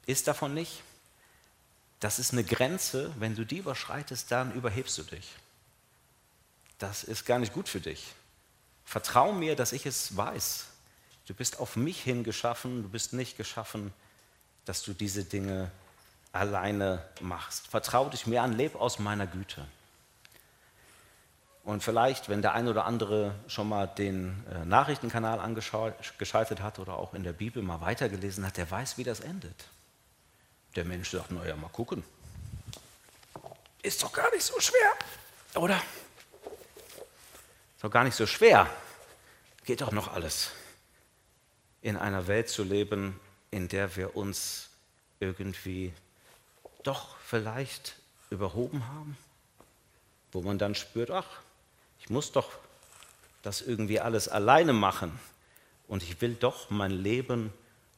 Ist 0.07 0.29
davon 0.29 0.55
nicht? 0.55 0.83
Das 2.01 2.19
ist 2.19 2.33
eine 2.33 2.45
Grenze, 2.45 3.13
wenn 3.19 3.35
du 3.35 3.45
die 3.45 3.59
überschreitest, 3.59 4.31
dann 4.31 4.53
überhebst 4.53 4.99
du 4.99 5.03
dich 5.03 5.27
das 6.79 7.05
ist 7.05 7.25
gar 7.25 7.39
nicht 7.39 7.53
gut 7.53 7.69
für 7.69 7.81
dich. 7.81 8.13
Vertrau 8.85 9.33
mir, 9.33 9.57
dass 9.57 9.73
ich 9.73 9.87
es 9.87 10.17
weiß. 10.17 10.67
Du 11.27 11.35
bist 11.35 11.59
auf 11.59 11.77
mich 11.77 12.03
hin 12.03 12.23
geschaffen, 12.23 12.83
du 12.83 12.89
bist 12.89 13.13
nicht 13.13 13.37
geschaffen, 13.37 13.93
dass 14.65 14.83
du 14.83 14.93
diese 14.93 15.25
Dinge 15.25 15.71
alleine 16.33 17.05
machst. 17.21 17.67
Vertrau 17.67 18.09
dich 18.09 18.27
mir 18.27 18.43
an, 18.43 18.53
leb 18.53 18.77
aus 18.77 18.99
meiner 18.99 19.27
Güte. 19.27 19.67
Und 21.67 21.83
vielleicht, 21.83 22.29
wenn 22.29 22.43
der 22.43 22.55
ein 22.55 22.69
oder 22.69 22.85
andere 22.85 23.35
schon 23.49 23.69
mal 23.69 23.89
den 23.89 24.47
äh, 24.53 24.65
Nachrichtenkanal 24.65 25.41
angeschaltet 25.41 26.63
hat 26.63 26.79
oder 26.79 26.97
auch 26.97 27.13
in 27.13 27.25
der 27.25 27.33
Bibel 27.33 27.61
mal 27.61 27.81
weitergelesen 27.81 28.47
hat, 28.47 28.57
der 28.57 28.71
weiß, 28.71 28.99
wie 28.99 29.03
das 29.03 29.19
endet. 29.19 29.67
Der 30.77 30.85
Mensch 30.85 31.11
sagt, 31.11 31.33
naja, 31.33 31.57
mal 31.57 31.67
gucken. 31.71 32.05
Ist 33.83 34.01
doch 34.01 34.13
gar 34.13 34.31
nicht 34.33 34.45
so 34.45 34.61
schwer, 34.61 34.93
oder? 35.57 35.83
Ist 37.75 37.83
doch 37.83 37.91
gar 37.91 38.05
nicht 38.05 38.15
so 38.15 38.29
schwer. 38.29 38.71
Geht 39.65 39.81
doch 39.81 39.91
noch 39.91 40.15
alles. 40.15 40.53
In 41.83 41.97
einer 41.97 42.29
Welt 42.29 42.49
zu 42.49 42.63
leben, 42.63 43.19
in 43.51 43.67
der 43.67 43.97
wir 43.97 44.15
uns 44.15 44.69
irgendwie 45.19 45.93
doch 46.85 47.17
vielleicht 47.19 47.97
überhoben 48.31 48.87
haben, 48.87 49.19
wo 50.31 50.43
man 50.43 50.59
dann 50.59 50.77
spürt, 50.77 51.11
ach, 51.11 51.41
ich 52.07 52.11
muss 52.11 52.31
doch 52.31 52.51
das 53.43 53.61
irgendwie 53.61 53.99
alles 53.99 54.29
alleine 54.29 54.73
machen 54.73 55.11
und 55.89 56.05
ich 56.05 56.21
will 56.21 56.35
doch 56.35 56.71
mein 56.71 56.93
Leben 56.93 57.53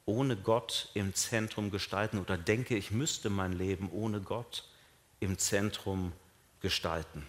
ohne 0.07 0.35
Gott 0.35 0.89
im 0.95 1.15
Zentrum 1.15 1.71
gestalten 1.71 2.19
oder 2.19 2.39
denke, 2.39 2.75
ich 2.75 2.91
müsste 2.91 3.29
mein 3.29 3.53
Leben 3.53 3.91
ohne 3.93 4.23
Gott 4.23 4.65
im 5.21 5.37
Zentrum 5.37 6.13
gestalten. 6.63 7.27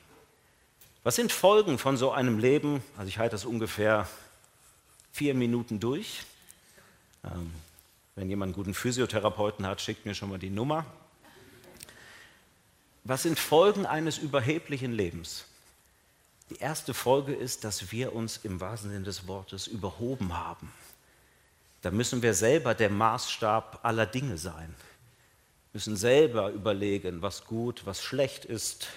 Was 1.03 1.17
sind 1.17 1.33
Folgen 1.33 1.77
von 1.77 1.97
so 1.97 2.11
einem 2.11 2.39
Leben? 2.39 2.81
Also 2.95 3.09
ich 3.09 3.17
halte 3.17 3.35
das 3.35 3.43
ungefähr 3.43 4.07
vier 5.11 5.33
Minuten 5.33 5.81
durch. 5.81 6.23
Ähm, 7.25 7.53
wenn 8.15 8.29
jemand 8.29 8.49
einen 8.49 8.55
guten 8.55 8.73
Physiotherapeuten 8.73 9.67
hat, 9.67 9.81
schickt 9.81 10.05
mir 10.05 10.15
schon 10.15 10.29
mal 10.29 10.39
die 10.39 10.49
Nummer. 10.49 10.85
Was 13.03 13.23
sind 13.23 13.37
Folgen 13.37 13.85
eines 13.85 14.17
überheblichen 14.17 14.93
Lebens? 14.93 15.43
Die 16.49 16.57
erste 16.57 16.93
Folge 16.93 17.33
ist, 17.33 17.63
dass 17.63 17.91
wir 17.91 18.13
uns 18.13 18.39
im 18.43 18.59
wahrsten 18.59 18.89
Sinne 18.89 19.05
des 19.05 19.27
Wortes 19.27 19.67
überhoben 19.67 20.35
haben. 20.35 20.71
Da 21.81 21.91
müssen 21.91 22.21
wir 22.21 22.33
selber 22.33 22.73
der 22.73 22.89
Maßstab 22.89 23.79
aller 23.83 24.05
Dinge 24.05 24.37
sein, 24.37 24.73
müssen 25.73 25.95
selber 25.95 26.51
überlegen, 26.51 27.21
was 27.21 27.45
gut, 27.45 27.85
was 27.85 28.03
schlecht 28.03 28.45
ist, 28.45 28.87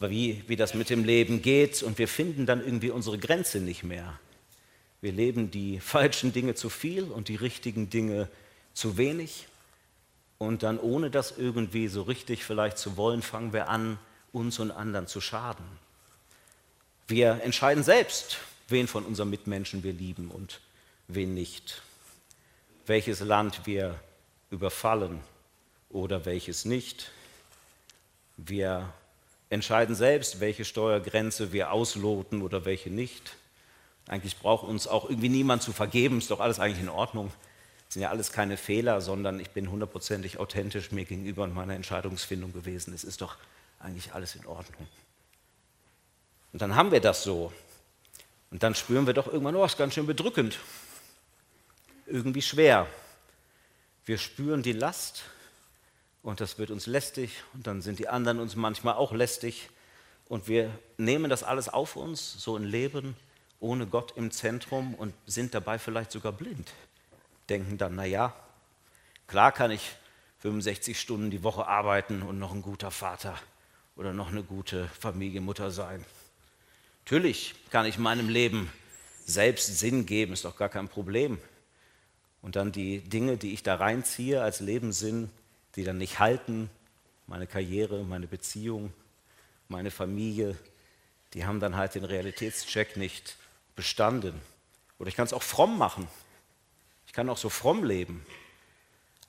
wie, 0.00 0.44
wie 0.46 0.56
das 0.56 0.74
mit 0.74 0.90
dem 0.90 1.02
Leben 1.02 1.42
geht 1.42 1.82
und 1.82 1.98
wir 1.98 2.06
finden 2.06 2.46
dann 2.46 2.64
irgendwie 2.64 2.90
unsere 2.90 3.18
Grenze 3.18 3.58
nicht 3.58 3.82
mehr. 3.82 4.18
Wir 5.00 5.12
leben 5.12 5.50
die 5.50 5.80
falschen 5.80 6.32
Dinge 6.32 6.54
zu 6.54 6.68
viel 6.68 7.04
und 7.04 7.28
die 7.28 7.36
richtigen 7.36 7.90
Dinge 7.90 8.28
zu 8.74 8.96
wenig. 8.96 9.48
Und 10.36 10.62
dann, 10.62 10.78
ohne 10.78 11.10
das 11.10 11.36
irgendwie 11.36 11.88
so 11.88 12.02
richtig 12.02 12.44
vielleicht 12.44 12.78
zu 12.78 12.96
wollen, 12.96 13.22
fangen 13.22 13.52
wir 13.52 13.68
an, 13.68 13.98
uns 14.32 14.60
und 14.60 14.70
anderen 14.70 15.08
zu 15.08 15.20
schaden. 15.20 15.64
Wir 17.08 17.40
entscheiden 17.42 17.82
selbst, 17.82 18.36
wen 18.68 18.86
von 18.86 19.06
unseren 19.06 19.30
Mitmenschen 19.30 19.82
wir 19.82 19.94
lieben 19.94 20.30
und 20.30 20.60
wen 21.08 21.32
nicht. 21.32 21.80
Welches 22.86 23.20
Land 23.20 23.62
wir 23.64 23.98
überfallen 24.50 25.22
oder 25.88 26.26
welches 26.26 26.66
nicht. 26.66 27.10
Wir 28.36 28.92
entscheiden 29.48 29.94
selbst, 29.94 30.40
welche 30.40 30.66
Steuergrenze 30.66 31.50
wir 31.50 31.72
ausloten 31.72 32.42
oder 32.42 32.66
welche 32.66 32.90
nicht. 32.90 33.36
Eigentlich 34.06 34.36
braucht 34.36 34.68
uns 34.68 34.86
auch 34.86 35.08
irgendwie 35.08 35.30
niemand 35.30 35.62
zu 35.62 35.72
vergeben, 35.72 36.18
ist 36.18 36.30
doch 36.30 36.40
alles 36.40 36.60
eigentlich 36.60 36.82
in 36.82 36.90
Ordnung. 36.90 37.32
Das 37.86 37.94
sind 37.94 38.02
ja 38.02 38.10
alles 38.10 38.32
keine 38.32 38.58
Fehler, 38.58 39.00
sondern 39.00 39.40
ich 39.40 39.48
bin 39.48 39.70
hundertprozentig 39.70 40.38
authentisch 40.38 40.92
mir 40.92 41.06
gegenüber 41.06 41.46
in 41.46 41.54
meiner 41.54 41.74
Entscheidungsfindung 41.74 42.52
gewesen. 42.52 42.92
Es 42.92 43.02
ist 43.02 43.22
doch 43.22 43.36
eigentlich 43.80 44.12
alles 44.12 44.34
in 44.34 44.44
Ordnung. 44.44 44.86
Und 46.52 46.62
dann 46.62 46.74
haben 46.74 46.90
wir 46.90 47.00
das 47.00 47.22
so. 47.22 47.52
Und 48.50 48.62
dann 48.62 48.74
spüren 48.74 49.06
wir 49.06 49.14
doch 49.14 49.26
irgendwann, 49.26 49.56
oh, 49.56 49.64
ist 49.64 49.76
ganz 49.76 49.94
schön 49.94 50.06
bedrückend. 50.06 50.58
Irgendwie 52.06 52.42
schwer. 52.42 52.86
Wir 54.06 54.16
spüren 54.16 54.62
die 54.62 54.72
Last 54.72 55.24
und 56.22 56.40
das 56.40 56.58
wird 56.58 56.70
uns 56.70 56.86
lästig 56.86 57.42
und 57.52 57.66
dann 57.66 57.82
sind 57.82 57.98
die 57.98 58.08
anderen 58.08 58.40
uns 58.40 58.56
manchmal 58.56 58.94
auch 58.94 59.12
lästig 59.12 59.68
und 60.28 60.48
wir 60.48 60.70
nehmen 60.96 61.28
das 61.28 61.42
alles 61.42 61.68
auf 61.68 61.96
uns, 61.96 62.34
so 62.42 62.56
ein 62.56 62.64
Leben 62.64 63.16
ohne 63.60 63.86
Gott 63.86 64.12
im 64.16 64.30
Zentrum 64.30 64.94
und 64.94 65.12
sind 65.26 65.54
dabei 65.54 65.78
vielleicht 65.78 66.12
sogar 66.12 66.32
blind. 66.32 66.72
Denken 67.48 67.76
dann, 67.76 67.96
naja, 67.96 68.34
klar 69.26 69.52
kann 69.52 69.70
ich 69.70 69.96
65 70.38 70.98
Stunden 70.98 71.30
die 71.30 71.42
Woche 71.42 71.66
arbeiten 71.66 72.22
und 72.22 72.38
noch 72.38 72.52
ein 72.54 72.62
guter 72.62 72.90
Vater 72.90 73.36
oder 73.96 74.12
noch 74.12 74.28
eine 74.28 74.42
gute 74.42 74.88
Familienmutter 75.00 75.70
sein. 75.70 76.04
Natürlich 77.08 77.54
kann 77.70 77.86
ich 77.86 77.96
meinem 77.96 78.28
Leben 78.28 78.70
selbst 79.24 79.78
Sinn 79.78 80.04
geben, 80.04 80.34
ist 80.34 80.44
doch 80.44 80.58
gar 80.58 80.68
kein 80.68 80.90
Problem. 80.90 81.38
Und 82.42 82.54
dann 82.54 82.70
die 82.70 83.00
Dinge, 83.00 83.38
die 83.38 83.54
ich 83.54 83.62
da 83.62 83.76
reinziehe 83.76 84.42
als 84.42 84.60
Lebenssinn, 84.60 85.30
die 85.74 85.84
dann 85.84 85.96
nicht 85.96 86.18
halten, 86.18 86.68
meine 87.26 87.46
Karriere, 87.46 88.04
meine 88.04 88.26
Beziehung, 88.26 88.92
meine 89.70 89.90
Familie, 89.90 90.54
die 91.32 91.46
haben 91.46 91.60
dann 91.60 91.76
halt 91.76 91.94
den 91.94 92.04
Realitätscheck 92.04 92.98
nicht 92.98 93.38
bestanden. 93.74 94.38
Oder 94.98 95.08
ich 95.08 95.16
kann 95.16 95.24
es 95.24 95.32
auch 95.32 95.42
fromm 95.42 95.78
machen. 95.78 96.06
Ich 97.06 97.14
kann 97.14 97.30
auch 97.30 97.38
so 97.38 97.48
fromm 97.48 97.84
leben. 97.84 98.26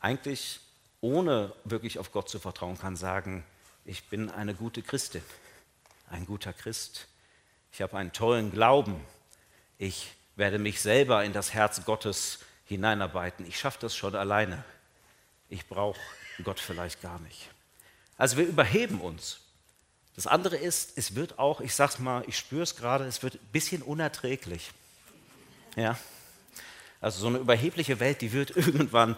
Eigentlich 0.01 0.59
ohne 1.00 1.53
wirklich 1.63 1.98
auf 1.98 2.12
Gott 2.12 2.27
zu 2.27 2.39
vertrauen, 2.39 2.77
kann 2.77 2.98
sagen, 2.98 3.45
ich 3.86 4.03
bin 4.09 4.29
eine 4.29 4.53
gute 4.53 4.81
Christin, 4.81 5.24
ein 6.09 6.25
guter 6.25 6.51
Christ. 6.51 7.07
Ich 7.72 7.82
habe 7.82 7.98
einen 7.98 8.12
tollen 8.12 8.52
Glauben. 8.52 9.00
Ich 9.78 10.12
werde 10.36 10.60
mich 10.60 10.82
selber 10.82 11.24
in 11.24 11.34
das 11.34 11.54
Herz 11.54 11.84
Gottes 11.86 12.40
hineinarbeiten. 12.66 13.46
Ich 13.46 13.60
schaffe 13.60 13.80
das 13.82 13.96
schon 13.96 14.16
alleine. 14.16 14.64
Ich 15.50 15.68
brauche 15.68 16.00
Gott 16.44 16.60
vielleicht 16.60 17.02
gar 17.02 17.20
nicht. 17.20 17.50
Also 18.18 18.38
wir 18.38 18.46
überheben 18.46 19.02
uns. 19.02 19.42
Das 20.16 20.28
andere 20.28 20.58
ist, 20.58 20.98
es 20.98 21.16
wird 21.16 21.40
auch, 21.40 21.62
ich 21.62 21.74
sag's 21.74 22.00
mal, 22.00 22.24
ich 22.28 22.38
spüre 22.38 22.64
es 22.64 22.76
gerade, 22.76 23.06
es 23.06 23.24
wird 23.24 23.36
ein 23.36 23.48
bisschen 23.52 23.82
unerträglich. 23.82 24.72
Ja? 25.76 25.98
Also 27.00 27.22
so 27.22 27.28
eine 27.28 27.38
überhebliche 27.38 28.00
Welt, 28.00 28.22
die 28.22 28.34
wird 28.34 28.52
irgendwann 28.56 29.16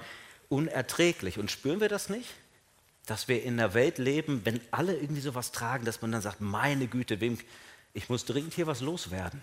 unerträglich. 0.49 1.39
Und 1.39 1.49
spüren 1.49 1.81
wir 1.81 1.89
das 1.89 2.09
nicht? 2.09 2.29
Dass 3.07 3.27
wir 3.27 3.43
in 3.43 3.59
einer 3.59 3.73
Welt 3.73 3.97
leben, 3.97 4.45
wenn 4.45 4.61
alle 4.69 4.95
irgendwie 4.95 5.21
sowas 5.21 5.51
tragen, 5.51 5.85
dass 5.85 6.01
man 6.01 6.11
dann 6.11 6.21
sagt, 6.21 6.39
meine 6.39 6.87
Güte, 6.87 7.19
wem, 7.19 7.39
ich 7.93 8.09
muss 8.09 8.25
dringend 8.25 8.53
hier 8.53 8.67
was 8.67 8.81
loswerden. 8.81 9.41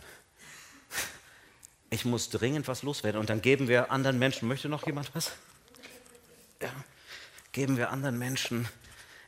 Ich 1.91 2.05
muss 2.05 2.29
dringend 2.31 2.69
was 2.69 2.83
loswerden. 2.83 3.21
Und 3.21 3.31
dann 3.31 3.41
geben 3.41 3.69
wir 3.69 3.91
anderen 3.91 4.19
Menschen, 4.19 4.49
möchte 4.49 4.69
noch 4.69 4.87
jemand 4.87 5.15
was? 5.15 5.33
Ja, 6.61 6.71
geben 7.53 7.77
wir 7.77 7.91
anderen 7.91 8.19
Menschen 8.19 8.69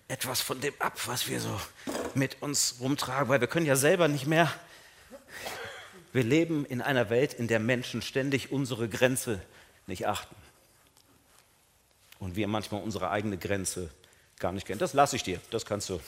etwas 0.09 0.41
von 0.41 0.61
dem 0.61 0.75
ab, 0.79 1.01
was 1.07 1.29
wir 1.29 1.41
so 1.41 1.61
mit 2.15 2.43
uns 2.43 2.77
rumtragen, 2.81 3.29
weil 3.29 3.41
wir 3.41 3.49
können 3.49 3.67
ja 3.67 3.77
selber 3.77 4.09
nicht 4.09 4.27
mehr. 4.27 4.53
Wir 6.13 6.25
leben 6.25 6.67
in 6.67 6.83
einer 6.83 7.09
Welt, 7.09 7.33
in 7.33 7.47
der 7.47 7.61
Menschen 7.61 8.03
ständig 8.03 8.51
unsere 8.51 8.89
Grenze 8.89 9.41
nicht 9.87 10.07
achten. 10.07 10.35
Und 12.19 12.37
wir 12.37 12.49
manchmal 12.49 12.83
unsere 12.83 13.11
eigene 13.11 13.39
Grenze 13.39 13.91
gar 14.39 14.53
nicht 14.53 14.67
kennen. 14.67 14.81
Das 14.81 14.93
lasse 14.93 15.17
ich 15.17 15.23
dir, 15.23 15.41
das 15.51 15.65
kannst 15.65 15.89
du. 15.89 16.01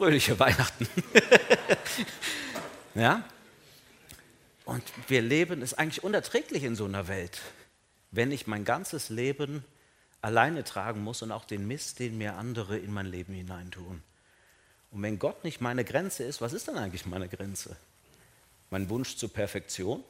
Fröhliche 0.00 0.38
Weihnachten. 0.38 0.88
ja? 2.94 3.22
Und 4.64 4.82
wir 5.08 5.20
leben, 5.20 5.60
ist 5.60 5.74
eigentlich 5.74 6.02
unerträglich 6.02 6.62
in 6.64 6.74
so 6.74 6.86
einer 6.86 7.06
Welt, 7.06 7.38
wenn 8.10 8.32
ich 8.32 8.46
mein 8.46 8.64
ganzes 8.64 9.10
Leben 9.10 9.62
alleine 10.22 10.64
tragen 10.64 11.04
muss 11.04 11.20
und 11.20 11.32
auch 11.32 11.44
den 11.44 11.68
Mist, 11.68 11.98
den 11.98 12.16
mir 12.16 12.36
andere 12.36 12.78
in 12.78 12.94
mein 12.94 13.04
Leben 13.04 13.34
hineintun. 13.34 14.02
Und 14.90 15.02
wenn 15.02 15.18
Gott 15.18 15.44
nicht 15.44 15.60
meine 15.60 15.84
Grenze 15.84 16.24
ist, 16.24 16.40
was 16.40 16.54
ist 16.54 16.66
dann 16.68 16.78
eigentlich 16.78 17.04
meine 17.04 17.28
Grenze? 17.28 17.76
Mein 18.70 18.88
Wunsch 18.88 19.16
zur 19.16 19.30
Perfektion? 19.30 20.02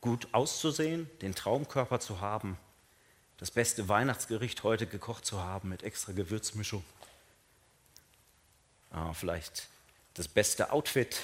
Gut 0.00 0.28
auszusehen, 0.30 1.10
den 1.22 1.34
Traumkörper 1.34 1.98
zu 1.98 2.20
haben, 2.20 2.56
das 3.38 3.50
beste 3.50 3.88
Weihnachtsgericht 3.88 4.62
heute 4.62 4.86
gekocht 4.86 5.26
zu 5.26 5.42
haben 5.42 5.70
mit 5.70 5.82
extra 5.82 6.12
Gewürzmischung. 6.12 6.84
Ah, 8.90 9.12
vielleicht 9.12 9.68
das 10.14 10.28
beste 10.28 10.72
Outfit. 10.72 11.20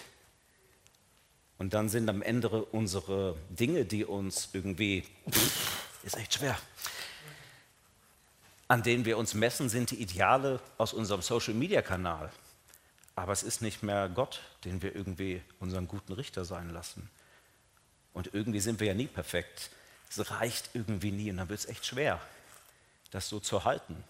Und 1.59 1.75
dann 1.75 1.89
sind 1.89 2.09
am 2.09 2.23
Ende 2.23 2.65
unsere 2.65 3.37
Dinge, 3.49 3.85
die 3.85 4.05
uns 4.05 4.49
irgendwie 4.53 5.05
ist 6.03 6.17
echt 6.17 6.35
schwer. 6.35 6.59
An 8.69 8.83
denen 8.83 9.05
wir 9.05 9.19
uns 9.19 9.35
messen, 9.35 9.69
sind 9.69 9.91
die 9.91 10.01
Ideale 10.01 10.61
aus 10.79 10.93
unserem 10.93 11.23
Social-Media-Kanal. 11.23 12.31
Aber 13.17 13.33
es 13.33 13.43
ist 13.43 13.63
nicht 13.63 13.83
mehr 13.83 14.09
Gott, 14.09 14.41
den 14.65 14.83
wir 14.83 14.95
irgendwie 14.95 15.43
unseren 15.61 15.87
guten 15.87 16.13
Richter 16.13 16.45
sein 16.45 16.71
lassen. 16.71 17.09
Und 18.13 18.33
irgendwie 18.33 18.61
sind 18.61 18.81
wir 18.81 18.89
ja 18.89 18.95
nie 18.95 19.07
perfekt. 19.07 19.71
Es 20.11 20.31
reicht 20.31 20.71
irgendwie 20.75 21.11
nie 21.11 21.31
und 21.31 21.39
dann 21.39 21.49
wird 21.49 21.61
es 21.61 21.67
echt 21.67 21.87
schwer, 21.87 22.21
das 23.11 23.29
so 23.29 23.41
zu 23.41 23.65
halten 23.65 24.03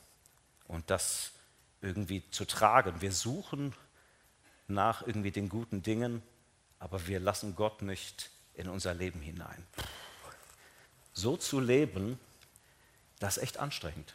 und 0.69 0.91
das 0.91 1.31
irgendwie 1.85 2.29
zu 2.31 2.45
tragen. 2.45 3.01
Wir 3.01 3.13
suchen 3.13 3.75
nach 4.67 5.07
irgendwie 5.07 5.31
den 5.31 5.49
guten 5.49 5.83
Dingen, 5.83 6.23
aber 6.79 7.07
wir 7.07 7.21
lassen 7.21 7.55
Gott 7.55 7.83
nicht 7.83 8.31
in 8.55 8.69
unser 8.69 8.95
Leben 8.95 9.21
hinein 9.21 9.65
so 11.15 11.37
zu 11.37 11.61
leben, 11.61 12.19
das 13.21 13.37
ist 13.37 13.43
echt 13.45 13.59
anstrengend. 13.59 14.13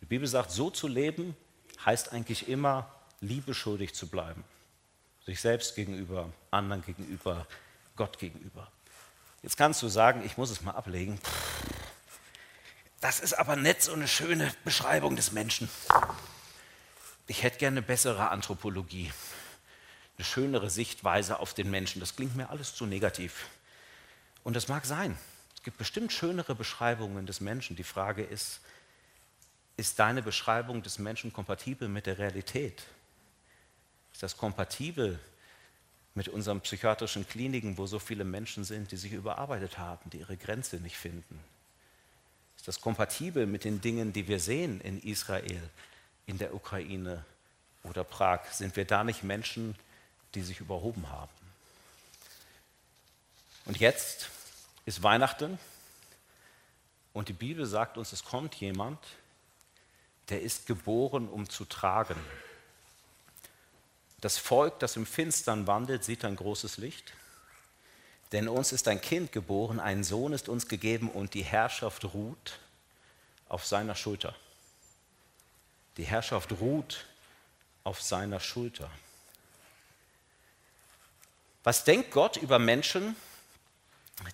Die 0.00 0.06
Bibel 0.06 0.26
sagt, 0.26 0.52
so 0.52 0.70
zu 0.70 0.88
leben 0.88 1.36
heißt 1.84 2.12
eigentlich 2.12 2.48
immer, 2.48 2.90
Liebe 3.20 3.52
schuldig 3.52 3.94
zu 3.94 4.06
bleiben. 4.06 4.44
Sich 5.26 5.40
selbst 5.40 5.74
gegenüber, 5.74 6.32
anderen 6.50 6.82
gegenüber, 6.84 7.46
Gott 7.96 8.18
gegenüber. 8.18 8.70
Jetzt 9.42 9.56
kannst 9.56 9.82
du 9.82 9.88
sagen, 9.88 10.22
ich 10.24 10.36
muss 10.36 10.50
es 10.50 10.62
mal 10.62 10.72
ablegen. 10.72 11.18
Das 13.00 13.20
ist 13.20 13.34
aber 13.34 13.56
nett 13.56 13.82
so 13.82 13.92
eine 13.92 14.08
schöne 14.08 14.52
Beschreibung 14.64 15.16
des 15.16 15.32
Menschen. 15.32 15.68
Ich 17.26 17.42
hätte 17.42 17.58
gerne 17.58 17.78
eine 17.78 17.86
bessere 17.86 18.30
Anthropologie, 18.30 19.10
eine 20.16 20.24
schönere 20.24 20.70
Sichtweise 20.70 21.38
auf 21.38 21.54
den 21.54 21.70
Menschen. 21.70 22.00
Das 22.00 22.16
klingt 22.16 22.36
mir 22.36 22.50
alles 22.50 22.74
zu 22.74 22.86
negativ. 22.86 23.46
Und 24.42 24.54
das 24.54 24.68
mag 24.68 24.84
sein 24.84 25.16
gibt 25.64 25.78
bestimmt 25.78 26.12
schönere 26.12 26.54
Beschreibungen 26.54 27.26
des 27.26 27.40
Menschen. 27.40 27.74
Die 27.74 27.84
Frage 27.84 28.22
ist, 28.22 28.60
ist 29.76 29.98
deine 29.98 30.22
Beschreibung 30.22 30.82
des 30.82 30.98
Menschen 30.98 31.32
kompatibel 31.32 31.88
mit 31.88 32.06
der 32.06 32.18
Realität? 32.18 32.84
Ist 34.12 34.22
das 34.22 34.36
kompatibel 34.36 35.18
mit 36.14 36.28
unseren 36.28 36.60
psychiatrischen 36.60 37.26
Kliniken, 37.26 37.76
wo 37.76 37.86
so 37.86 37.98
viele 37.98 38.24
Menschen 38.24 38.62
sind, 38.62 38.92
die 38.92 38.96
sich 38.96 39.12
überarbeitet 39.12 39.78
haben, 39.78 40.08
die 40.10 40.18
ihre 40.18 40.36
Grenze 40.36 40.76
nicht 40.76 40.96
finden? 40.96 41.40
Ist 42.56 42.68
das 42.68 42.80
kompatibel 42.80 43.46
mit 43.46 43.64
den 43.64 43.80
Dingen, 43.80 44.12
die 44.12 44.28
wir 44.28 44.38
sehen 44.38 44.80
in 44.82 45.02
Israel, 45.02 45.70
in 46.26 46.38
der 46.38 46.54
Ukraine 46.54 47.24
oder 47.82 48.04
Prag? 48.04 48.44
Sind 48.52 48.76
wir 48.76 48.84
da 48.84 49.04
nicht 49.04 49.22
Menschen, 49.22 49.76
die 50.34 50.42
sich 50.42 50.60
überhoben 50.60 51.08
haben? 51.10 51.32
Und 53.66 53.78
jetzt 53.78 54.30
ist 54.86 55.02
Weihnachten 55.02 55.58
und 57.12 57.28
die 57.28 57.32
Bibel 57.32 57.64
sagt 57.64 57.96
uns, 57.96 58.12
es 58.12 58.24
kommt 58.24 58.54
jemand, 58.56 58.98
der 60.28 60.42
ist 60.42 60.66
geboren, 60.66 61.28
um 61.28 61.48
zu 61.48 61.64
tragen. 61.64 62.16
Das 64.20 64.38
Volk, 64.38 64.78
das 64.80 64.96
im 64.96 65.06
Finstern 65.06 65.66
wandelt, 65.66 66.04
sieht 66.04 66.24
ein 66.24 66.36
großes 66.36 66.78
Licht. 66.78 67.12
Denn 68.32 68.48
uns 68.48 68.72
ist 68.72 68.88
ein 68.88 69.00
Kind 69.00 69.32
geboren, 69.32 69.78
ein 69.80 70.02
Sohn 70.02 70.32
ist 70.32 70.48
uns 70.48 70.66
gegeben 70.66 71.10
und 71.10 71.34
die 71.34 71.44
Herrschaft 71.44 72.04
ruht 72.14 72.58
auf 73.48 73.64
seiner 73.64 73.94
Schulter. 73.94 74.34
Die 75.96 76.04
Herrschaft 76.04 76.52
ruht 76.52 77.06
auf 77.84 78.02
seiner 78.02 78.40
Schulter. 78.40 78.90
Was 81.62 81.84
denkt 81.84 82.10
Gott 82.10 82.36
über 82.36 82.58
Menschen, 82.58 83.16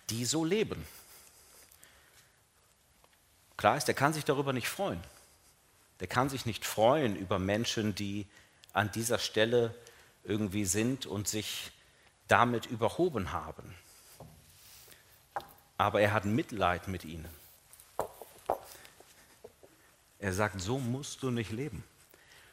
die 0.09 0.25
so 0.25 0.45
leben. 0.45 0.87
Klar 3.57 3.77
ist, 3.77 3.87
der 3.87 3.95
kann 3.95 4.13
sich 4.13 4.25
darüber 4.25 4.53
nicht 4.53 4.69
freuen. 4.69 5.03
Der 6.01 6.07
kann 6.07 6.29
sich 6.29 6.47
nicht 6.47 6.65
freuen 6.65 7.17
über 7.17 7.39
Menschen, 7.39 7.95
die 7.95 8.27
an 8.73 8.91
dieser 8.93 9.19
Stelle 9.19 9.75
irgendwie 10.25 10.65
sind 10.65 11.07
und 11.07 11.29
sich 11.29 11.71
damit 12.29 12.67
überhoben 12.67 13.33
haben. 13.33 13.75
Aber 15.77 16.01
er 16.01 16.13
hat 16.13 16.25
Mitleid 16.25 16.89
mit 16.89 17.05
ihnen. 17.05 17.29
Er 20.21 20.33
sagt, 20.33 20.61
so 20.61 20.79
musst 20.79 21.23
du 21.23 21.31
nicht 21.31 21.51
leben. 21.51 21.83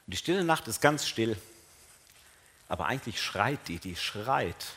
Und 0.05 0.13
die 0.13 0.17
stille 0.17 0.43
Nacht 0.43 0.67
ist 0.67 0.81
ganz 0.81 1.05
still. 1.05 1.37
Aber 2.67 2.87
eigentlich 2.87 3.21
schreit 3.21 3.59
die, 3.67 3.77
die 3.79 3.95
schreit, 3.95 4.73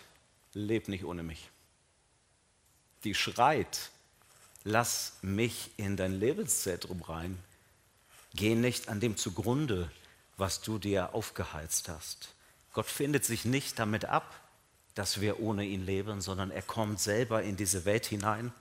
leb 0.52 0.88
nicht 0.88 1.04
ohne 1.04 1.22
mich 1.22 1.50
die 3.04 3.14
schreit, 3.14 3.90
lass 4.64 5.14
mich 5.22 5.70
in 5.76 5.96
dein 5.96 6.18
Lebenszentrum 6.18 7.02
rein, 7.02 7.38
geh 8.34 8.54
nicht 8.54 8.88
an 8.88 9.00
dem 9.00 9.16
zugrunde, 9.16 9.90
was 10.36 10.60
du 10.60 10.78
dir 10.78 11.14
aufgeheizt 11.14 11.88
hast. 11.88 12.34
Gott 12.72 12.86
findet 12.86 13.24
sich 13.24 13.44
nicht 13.44 13.78
damit 13.78 14.04
ab, 14.04 14.38
dass 14.94 15.20
wir 15.20 15.40
ohne 15.40 15.64
ihn 15.64 15.84
leben, 15.84 16.20
sondern 16.20 16.50
er 16.50 16.62
kommt 16.62 17.00
selber 17.00 17.42
in 17.42 17.56
diese 17.56 17.84
Welt 17.84 18.06
hinein 18.06 18.52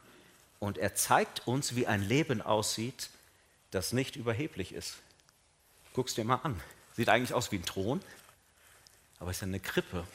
und 0.60 0.78
er 0.78 0.96
zeigt 0.96 1.48
uns, 1.48 1.76
wie 1.76 1.88
ein 1.88 2.02
Leben 2.02 2.42
aussieht, 2.42 3.10
das 3.72 3.94
nicht 3.94 4.16
überheblich 4.16 4.74
ist. 4.74 4.98
Guck's 5.94 6.16
dir 6.16 6.26
mal 6.26 6.40
an. 6.44 6.60
Sieht 6.96 7.10
eigentlich 7.10 7.34
aus 7.34 7.52
wie 7.52 7.58
ein 7.58 7.66
Thron, 7.66 8.02
aber 9.20 9.32
es 9.32 9.38
ist 9.38 9.44
eine 9.44 9.60
Krippe. 9.60 10.06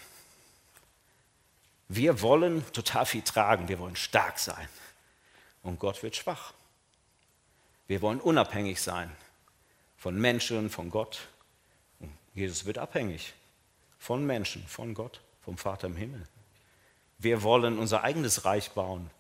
Wir 1.89 2.21
wollen 2.23 2.65
total 2.73 3.07
viel 3.07 3.23
tragen, 3.23 3.69
wir 3.69 3.79
wollen 3.79 3.97
stark 3.97 4.39
sein. 4.39 4.69
Und 5.63 5.79
Gott 5.79 6.03
wird 6.03 6.17
schwach. 6.17 6.53
Wir 7.87 8.03
wollen 8.03 8.21
unabhängig 8.21 8.81
sein 8.81 9.15
von 10.05 10.21
Menschen, 10.21 10.69
von 10.69 10.91
Gott. 10.91 11.29
Jesus 12.35 12.67
wird 12.67 12.79
abhängig 12.79 13.33
von 13.99 14.27
Menschen, 14.27 14.67
von 14.67 14.93
Gott, 14.93 15.23
vom 15.43 15.57
Vater 15.57 15.87
im 15.87 15.97
Himmel. 15.97 16.23
Wir 17.17 17.43
wollen 17.43 17.79
unser 17.79 18.05
eigenes 18.05 18.45
Reich 18.45 18.73
bauen. 18.73 19.11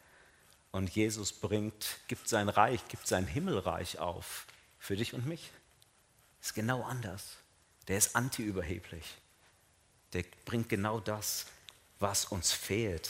Und 0.74 0.90
Jesus 0.90 1.32
bringt, 1.32 1.98
gibt 2.08 2.28
sein 2.28 2.48
Reich, 2.48 2.80
gibt 2.88 3.06
sein 3.06 3.28
Himmelreich 3.28 4.00
auf 4.00 4.44
für 4.80 4.96
dich 4.96 5.14
und 5.14 5.24
mich. 5.24 5.52
Ist 6.42 6.52
genau 6.52 6.82
anders. 6.82 7.36
Der 7.86 7.96
ist 7.96 8.16
anti-überheblich. 8.16 9.04
Der 10.14 10.24
bringt 10.44 10.68
genau 10.68 10.98
das, 10.98 11.46
was 12.00 12.24
uns 12.24 12.50
fehlt. 12.50 13.08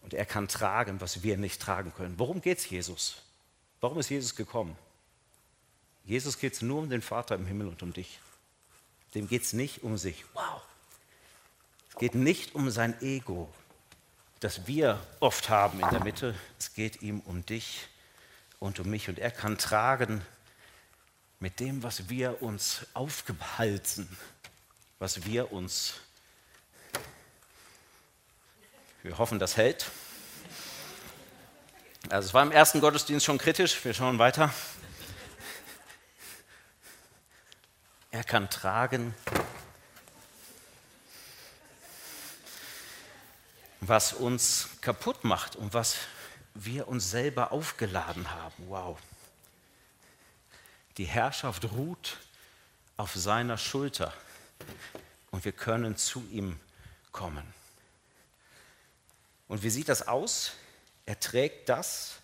Und 0.00 0.14
er 0.14 0.24
kann 0.24 0.48
tragen, 0.48 1.02
was 1.02 1.22
wir 1.22 1.36
nicht 1.36 1.60
tragen 1.60 1.92
können. 1.92 2.18
Worum 2.18 2.40
geht 2.40 2.56
es 2.56 2.70
Jesus? 2.70 3.18
Warum 3.82 3.98
ist 3.98 4.08
Jesus 4.08 4.34
gekommen? 4.34 4.74
Jesus 6.06 6.38
geht 6.38 6.54
es 6.54 6.62
nur 6.62 6.78
um 6.78 6.88
den 6.88 7.02
Vater 7.02 7.34
im 7.34 7.44
Himmel 7.44 7.68
und 7.68 7.82
um 7.82 7.92
dich. 7.92 8.20
Dem 9.14 9.28
geht 9.28 9.42
es 9.42 9.52
nicht 9.52 9.82
um 9.82 9.98
sich. 9.98 10.24
Wow. 10.32 10.62
Es 11.90 11.96
geht 11.96 12.14
nicht 12.14 12.54
um 12.54 12.70
sein 12.70 12.98
Ego, 13.02 13.52
das 14.44 14.66
wir 14.66 15.00
oft 15.20 15.48
haben 15.48 15.80
in 15.80 15.88
der 15.88 16.04
Mitte. 16.04 16.34
Es 16.58 16.74
geht 16.74 17.00
ihm 17.00 17.20
um 17.20 17.46
dich 17.46 17.88
und 18.58 18.78
um 18.78 18.90
mich. 18.90 19.08
Und 19.08 19.18
er 19.18 19.30
kann 19.30 19.56
tragen 19.56 20.20
mit 21.40 21.60
dem, 21.60 21.82
was 21.82 22.10
wir 22.10 22.42
uns 22.42 22.84
aufgehalten, 22.92 24.06
was 24.98 25.24
wir 25.24 25.50
uns, 25.50 25.94
wir 29.02 29.16
hoffen, 29.16 29.38
das 29.38 29.56
hält. 29.56 29.90
Also 32.10 32.28
es 32.28 32.34
war 32.34 32.42
im 32.42 32.52
ersten 32.52 32.82
Gottesdienst 32.82 33.24
schon 33.24 33.38
kritisch, 33.38 33.82
wir 33.82 33.94
schauen 33.94 34.18
weiter. 34.18 34.52
Er 38.10 38.24
kann 38.24 38.50
tragen, 38.50 39.14
was 43.88 44.12
uns 44.12 44.68
kaputt 44.80 45.24
macht 45.24 45.56
und 45.56 45.74
was 45.74 45.96
wir 46.54 46.88
uns 46.88 47.10
selber 47.10 47.52
aufgeladen 47.52 48.30
haben. 48.30 48.64
Wow. 48.68 48.98
Die 50.96 51.04
Herrschaft 51.04 51.64
ruht 51.72 52.18
auf 52.96 53.14
seiner 53.14 53.58
Schulter 53.58 54.12
und 55.30 55.44
wir 55.44 55.52
können 55.52 55.96
zu 55.96 56.24
ihm 56.30 56.58
kommen. 57.10 57.44
Und 59.48 59.62
wie 59.62 59.70
sieht 59.70 59.88
das 59.88 60.06
aus? 60.06 60.52
Er 61.06 61.18
trägt 61.18 61.68
das, 61.68 62.20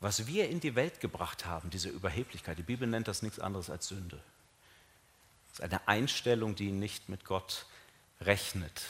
was 0.00 0.26
wir 0.26 0.48
in 0.48 0.60
die 0.60 0.74
Welt 0.74 1.00
gebracht 1.00 1.44
haben, 1.44 1.70
diese 1.70 1.88
Überheblichkeit. 1.88 2.58
Die 2.58 2.62
Bibel 2.62 2.88
nennt 2.88 3.08
das 3.08 3.22
nichts 3.22 3.38
anderes 3.38 3.70
als 3.70 3.88
Sünde. 3.88 4.20
Es 5.52 5.58
ist 5.58 5.64
eine 5.64 5.86
Einstellung, 5.86 6.54
die 6.54 6.70
nicht 6.70 7.08
mit 7.08 7.24
Gott 7.24 7.66
rechnet, 8.20 8.82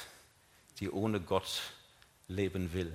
die 0.79 0.91
ohne 0.91 1.21
Gott 1.21 1.63
leben 2.29 2.73
will. 2.73 2.93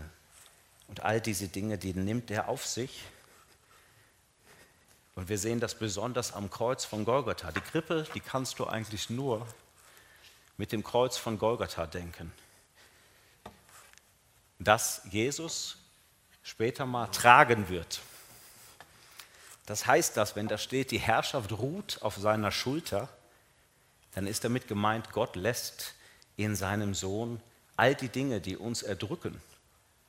Und 0.88 1.02
all 1.02 1.22
diese 1.22 1.48
Dinge, 1.48 1.78
die 1.78 1.94
nimmt 1.94 2.32
er 2.32 2.50
auf 2.50 2.66
sich. 2.66 3.04
Und 5.16 5.30
wir 5.30 5.38
sehen 5.38 5.60
das 5.60 5.76
besonders 5.76 6.34
am 6.34 6.50
Kreuz 6.50 6.86
von 6.86 7.06
Golgatha. 7.06 7.52
Die 7.52 7.62
Krippe, 7.62 8.06
die 8.14 8.20
kannst 8.20 8.60
du 8.60 8.66
eigentlich 8.66 9.10
nur 9.10 9.48
mit 10.58 10.72
dem 10.72 10.84
Kreuz 10.84 11.18
von 11.18 11.38
Golgatha 11.38 11.86
denken. 11.86 12.32
Dass 14.60 15.02
Jesus 15.10 15.78
später 16.44 16.86
mal 16.86 17.08
tragen 17.08 17.70
wird. 17.70 18.02
Das 19.66 19.86
heißt, 19.86 20.18
dass 20.18 20.36
wenn 20.36 20.48
da 20.48 20.58
steht, 20.58 20.92
die 20.92 21.00
Herrschaft 21.00 21.52
ruht 21.54 22.00
auf 22.02 22.18
seiner 22.18 22.52
Schulter, 22.52 23.10
dann 24.14 24.28
ist 24.28 24.44
damit 24.44 24.68
gemeint, 24.68 25.12
Gott 25.12 25.36
lässt 25.36 25.96
in 26.36 26.56
seinem 26.56 26.94
Sohn 26.94 27.42
all 27.78 27.96
die 27.96 28.10
Dinge, 28.10 28.42
die 28.42 28.58
uns 28.58 28.84
erdrücken 28.84 29.42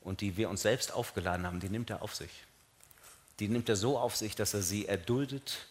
und 0.00 0.20
die 0.20 0.36
wir 0.36 0.50
uns 0.50 0.62
selbst 0.62 0.92
aufgeladen 0.92 1.46
haben, 1.46 1.60
die 1.60 1.68
nimmt 1.68 1.90
er 1.90 2.02
auf 2.02 2.14
sich. 2.14 2.30
Die 3.38 3.48
nimmt 3.48 3.68
er 3.68 3.76
so 3.76 3.98
auf 3.98 4.16
sich, 4.16 4.34
dass 4.34 4.54
er 4.54 4.62
sie 4.62 4.86
erduldet, 4.86 5.66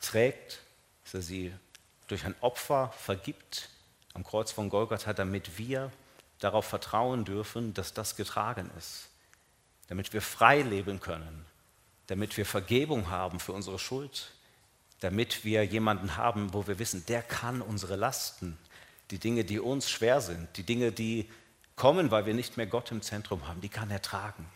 trägt, 0.00 0.60
dass 1.04 1.14
er 1.14 1.22
sie 1.22 1.52
durch 2.08 2.24
ein 2.24 2.34
Opfer 2.40 2.92
vergibt. 2.98 3.68
Am 4.14 4.24
Kreuz 4.24 4.50
von 4.50 4.68
Golgatha, 4.68 5.12
damit 5.12 5.58
wir 5.58 5.90
darauf 6.38 6.66
vertrauen 6.66 7.24
dürfen, 7.24 7.72
dass 7.74 7.94
das 7.94 8.16
getragen 8.16 8.70
ist, 8.76 9.08
damit 9.88 10.12
wir 10.12 10.20
frei 10.20 10.62
leben 10.62 11.00
können, 11.00 11.46
damit 12.08 12.36
wir 12.36 12.44
Vergebung 12.44 13.08
haben 13.08 13.40
für 13.40 13.52
unsere 13.52 13.78
Schuld, 13.78 14.32
damit 15.00 15.44
wir 15.44 15.64
jemanden 15.64 16.16
haben, 16.16 16.52
wo 16.52 16.66
wir 16.66 16.78
wissen, 16.78 17.04
der 17.06 17.22
kann 17.22 17.62
unsere 17.62 17.96
Lasten, 17.96 18.58
die 19.12 19.18
Dinge, 19.18 19.44
die 19.44 19.60
uns 19.60 19.88
schwer 19.88 20.20
sind, 20.20 20.48
die 20.56 20.64
Dinge, 20.64 20.90
die 20.90 21.30
kommen, 21.76 22.10
weil 22.10 22.26
wir 22.26 22.34
nicht 22.34 22.56
mehr 22.56 22.66
Gott 22.66 22.90
im 22.90 23.02
Zentrum 23.02 23.46
haben, 23.46 23.60
die 23.60 23.68
kann 23.68 23.90
er 23.90 24.02
tragen. 24.02 24.46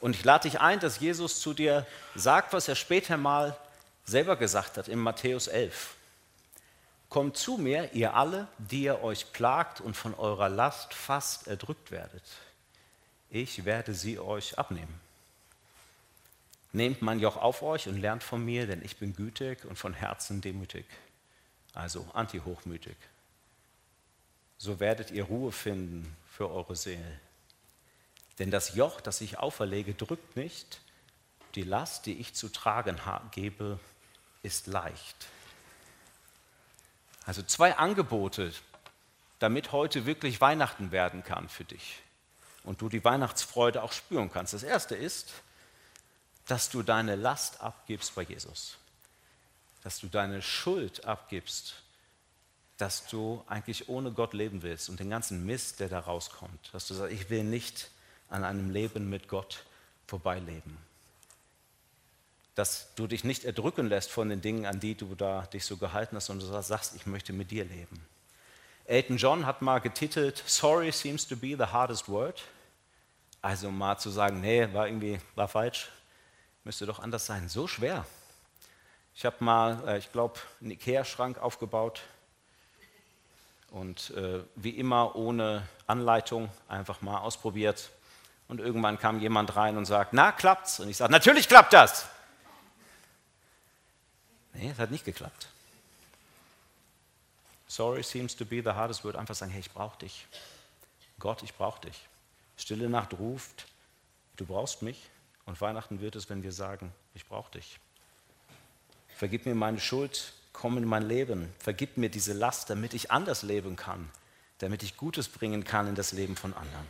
Und 0.00 0.16
ich 0.16 0.24
lade 0.24 0.48
dich 0.48 0.60
ein, 0.60 0.80
dass 0.80 0.98
Jesus 0.98 1.40
zu 1.40 1.54
dir 1.54 1.86
sagt, 2.16 2.52
was 2.52 2.66
er 2.66 2.74
später 2.74 3.16
mal 3.16 3.56
selber 4.04 4.36
gesagt 4.36 4.76
hat 4.76 4.88
in 4.88 4.98
Matthäus 4.98 5.46
11. 5.46 5.94
Kommt 7.08 7.36
zu 7.36 7.56
mir, 7.56 7.92
ihr 7.92 8.14
alle, 8.14 8.48
die 8.58 8.82
ihr 8.82 9.02
euch 9.02 9.32
plagt 9.32 9.80
und 9.80 9.96
von 9.96 10.14
eurer 10.14 10.48
Last 10.48 10.92
fast 10.92 11.46
erdrückt 11.46 11.92
werdet. 11.92 12.24
Ich 13.30 13.64
werde 13.64 13.94
sie 13.94 14.18
euch 14.18 14.58
abnehmen. 14.58 15.00
Nehmt 16.72 17.02
mein 17.02 17.20
Joch 17.20 17.36
auf 17.36 17.62
euch 17.62 17.86
und 17.86 17.98
lernt 17.98 18.24
von 18.24 18.44
mir, 18.44 18.66
denn 18.66 18.82
ich 18.82 18.96
bin 18.96 19.14
gütig 19.14 19.64
und 19.66 19.78
von 19.78 19.92
Herzen 19.92 20.40
demütig, 20.40 20.86
also 21.74 22.08
anti-hochmütig. 22.14 22.96
So 24.62 24.78
werdet 24.78 25.10
ihr 25.10 25.24
Ruhe 25.24 25.50
finden 25.50 26.16
für 26.24 26.48
eure 26.48 26.76
Seele. 26.76 27.18
Denn 28.38 28.52
das 28.52 28.76
Joch, 28.76 29.00
das 29.00 29.20
ich 29.20 29.40
auferlege, 29.40 29.92
drückt 29.92 30.36
nicht. 30.36 30.80
Die 31.56 31.64
Last, 31.64 32.06
die 32.06 32.20
ich 32.20 32.34
zu 32.34 32.48
tragen 32.48 32.96
gebe, 33.32 33.80
ist 34.44 34.68
leicht. 34.68 35.16
Also 37.26 37.42
zwei 37.42 37.76
Angebote, 37.76 38.52
damit 39.40 39.72
heute 39.72 40.06
wirklich 40.06 40.40
Weihnachten 40.40 40.92
werden 40.92 41.24
kann 41.24 41.48
für 41.48 41.64
dich 41.64 42.00
und 42.62 42.82
du 42.82 42.88
die 42.88 43.02
Weihnachtsfreude 43.02 43.82
auch 43.82 43.90
spüren 43.90 44.30
kannst. 44.30 44.54
Das 44.54 44.62
erste 44.62 44.94
ist, 44.94 45.32
dass 46.46 46.70
du 46.70 46.84
deine 46.84 47.16
Last 47.16 47.60
abgibst 47.60 48.14
bei 48.14 48.22
Jesus, 48.22 48.78
dass 49.82 49.98
du 49.98 50.06
deine 50.06 50.40
Schuld 50.40 51.04
abgibst, 51.04 51.82
dass 52.78 53.06
du 53.06 53.44
eigentlich 53.46 53.88
ohne 53.88 54.12
Gott 54.12 54.34
leben 54.34 54.62
willst 54.62 54.88
und 54.88 55.00
den 55.00 55.10
ganzen 55.10 55.44
Mist, 55.46 55.80
der 55.80 55.88
da 55.88 56.00
rauskommt, 56.00 56.70
dass 56.72 56.88
du 56.88 56.94
sagst, 56.94 57.12
ich 57.12 57.30
will 57.30 57.44
nicht 57.44 57.90
an 58.28 58.44
einem 58.44 58.70
Leben 58.70 59.08
mit 59.08 59.28
Gott 59.28 59.64
vorbeileben. 60.06 60.76
Dass 62.54 62.94
du 62.94 63.06
dich 63.06 63.24
nicht 63.24 63.44
erdrücken 63.44 63.88
lässt 63.88 64.10
von 64.10 64.28
den 64.28 64.40
Dingen, 64.40 64.66
an 64.66 64.80
die 64.80 64.94
du 64.94 65.14
da 65.14 65.42
dich 65.46 65.64
so 65.64 65.76
gehalten 65.76 66.16
hast, 66.16 66.26
sondern 66.26 66.50
du 66.50 66.62
sagst, 66.62 66.94
ich 66.96 67.06
möchte 67.06 67.32
mit 67.32 67.50
dir 67.50 67.64
leben. 67.64 68.04
Elton 68.84 69.16
John 69.16 69.46
hat 69.46 69.62
mal 69.62 69.78
getitelt, 69.78 70.42
Sorry 70.46 70.90
seems 70.92 71.26
to 71.26 71.36
be 71.36 71.56
the 71.56 71.66
hardest 71.66 72.08
word. 72.08 72.42
Also 73.40 73.70
mal 73.70 73.98
zu 73.98 74.10
sagen, 74.10 74.40
nee, 74.40 74.72
war 74.72 74.86
irgendwie, 74.86 75.18
war 75.34 75.48
falsch, 75.48 75.90
Müsste 76.64 76.86
doch 76.86 77.00
anders 77.00 77.26
sein. 77.26 77.48
So 77.48 77.66
schwer. 77.66 78.06
Ich 79.14 79.24
habe 79.24 79.36
mal, 79.40 79.82
äh, 79.88 79.98
ich 79.98 80.12
glaube, 80.12 80.38
einen 80.60 80.70
Ikea-Schrank 80.70 81.38
aufgebaut 81.38 82.02
und 83.72 84.10
äh, 84.10 84.44
wie 84.54 84.70
immer 84.70 85.16
ohne 85.16 85.66
Anleitung 85.86 86.50
einfach 86.68 87.00
mal 87.00 87.18
ausprobiert. 87.18 87.90
Und 88.48 88.60
irgendwann 88.60 88.98
kam 88.98 89.18
jemand 89.18 89.56
rein 89.56 89.76
und 89.78 89.86
sagt, 89.86 90.12
na, 90.12 90.30
klappt's? 90.30 90.78
Und 90.78 90.88
ich 90.88 90.98
sage, 90.98 91.10
natürlich 91.10 91.48
klappt 91.48 91.72
das. 91.72 92.06
Nee, 94.52 94.70
es 94.70 94.78
hat 94.78 94.90
nicht 94.90 95.06
geklappt. 95.06 95.48
Sorry 97.66 98.02
seems 98.02 98.36
to 98.36 98.44
be 98.44 98.62
the 98.62 98.70
hardest 98.70 99.02
word. 99.04 99.16
Einfach 99.16 99.34
sagen, 99.34 99.50
hey, 99.50 99.60
ich 99.60 99.70
brauche 99.70 99.98
dich. 99.98 100.26
Gott, 101.18 101.42
ich 101.42 101.54
brauche 101.54 101.80
dich. 101.80 102.06
Stille 102.58 102.90
Nacht 102.90 103.14
ruft, 103.14 103.66
du 104.36 104.44
brauchst 104.44 104.82
mich. 104.82 105.08
Und 105.46 105.58
Weihnachten 105.60 106.00
wird 106.00 106.14
es, 106.14 106.28
wenn 106.28 106.42
wir 106.42 106.52
sagen, 106.52 106.92
ich 107.14 107.26
brauche 107.26 107.50
dich. 107.52 107.80
Vergib 109.16 109.46
mir 109.46 109.54
meine 109.54 109.80
Schuld, 109.80 110.34
komm 110.52 110.78
in 110.78 110.84
mein 110.84 111.02
Leben. 111.02 111.52
Vergib 111.58 111.96
mir 111.96 112.10
diese 112.10 112.32
Last, 112.32 112.70
damit 112.70 112.94
ich 112.94 113.10
anders 113.10 113.42
leben 113.42 113.76
kann, 113.76 114.10
damit 114.58 114.82
ich 114.82 114.96
Gutes 114.96 115.28
bringen 115.28 115.64
kann 115.64 115.88
in 115.88 115.94
das 115.94 116.12
Leben 116.12 116.36
von 116.36 116.54
anderen. 116.54 116.86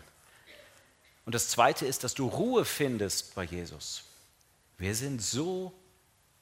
Und 1.25 1.35
das 1.35 1.49
Zweite 1.49 1.87
ist, 1.87 2.05
dass 2.05 2.15
du 2.15 2.27
Ruhe 2.27 2.65
findest 2.65 3.35
bei 3.35 3.45
Jesus. 3.45 4.05
Wir 4.79 4.95
sind 4.95 5.23
so 5.23 5.73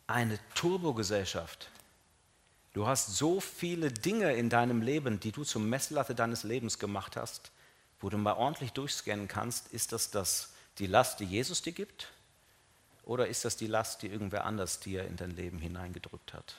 eine 0.07 0.39
Turbogesellschaft. 0.55 1.69
Du 2.73 2.87
hast 2.87 3.17
so 3.17 3.41
viele 3.41 3.91
Dinge 3.91 4.33
in 4.35 4.49
deinem 4.49 4.81
Leben, 4.81 5.21
die 5.21 5.33
du 5.33 5.45
zum 5.45 5.69
Messlatte 5.69 6.15
deines 6.15 6.45
Lebens 6.45 6.79
gemacht 6.79 7.17
hast, 7.17 7.51
wo 8.01 8.09
du 8.09 8.17
mal 8.17 8.33
ordentlich 8.33 8.73
durchscannen 8.73 9.29
kannst, 9.29 9.69
ist 9.73 9.93
das 9.93 10.11
das 10.11 10.53
die 10.79 10.87
Last, 10.87 11.21
die 11.21 11.25
Jesus 11.25 11.63
dir 11.63 11.73
gibt? 11.73 12.11
Oder 13.03 13.27
ist 13.27 13.45
das 13.45 13.57
die 13.57 13.67
Last, 13.67 14.03
die 14.03 14.07
irgendwer 14.07 14.45
anders 14.45 14.81
dir 14.81 15.05
in 15.05 15.17
dein 15.17 15.33
Leben 15.33 15.59
hineingedrückt 15.59 16.33
hat? 16.33 16.55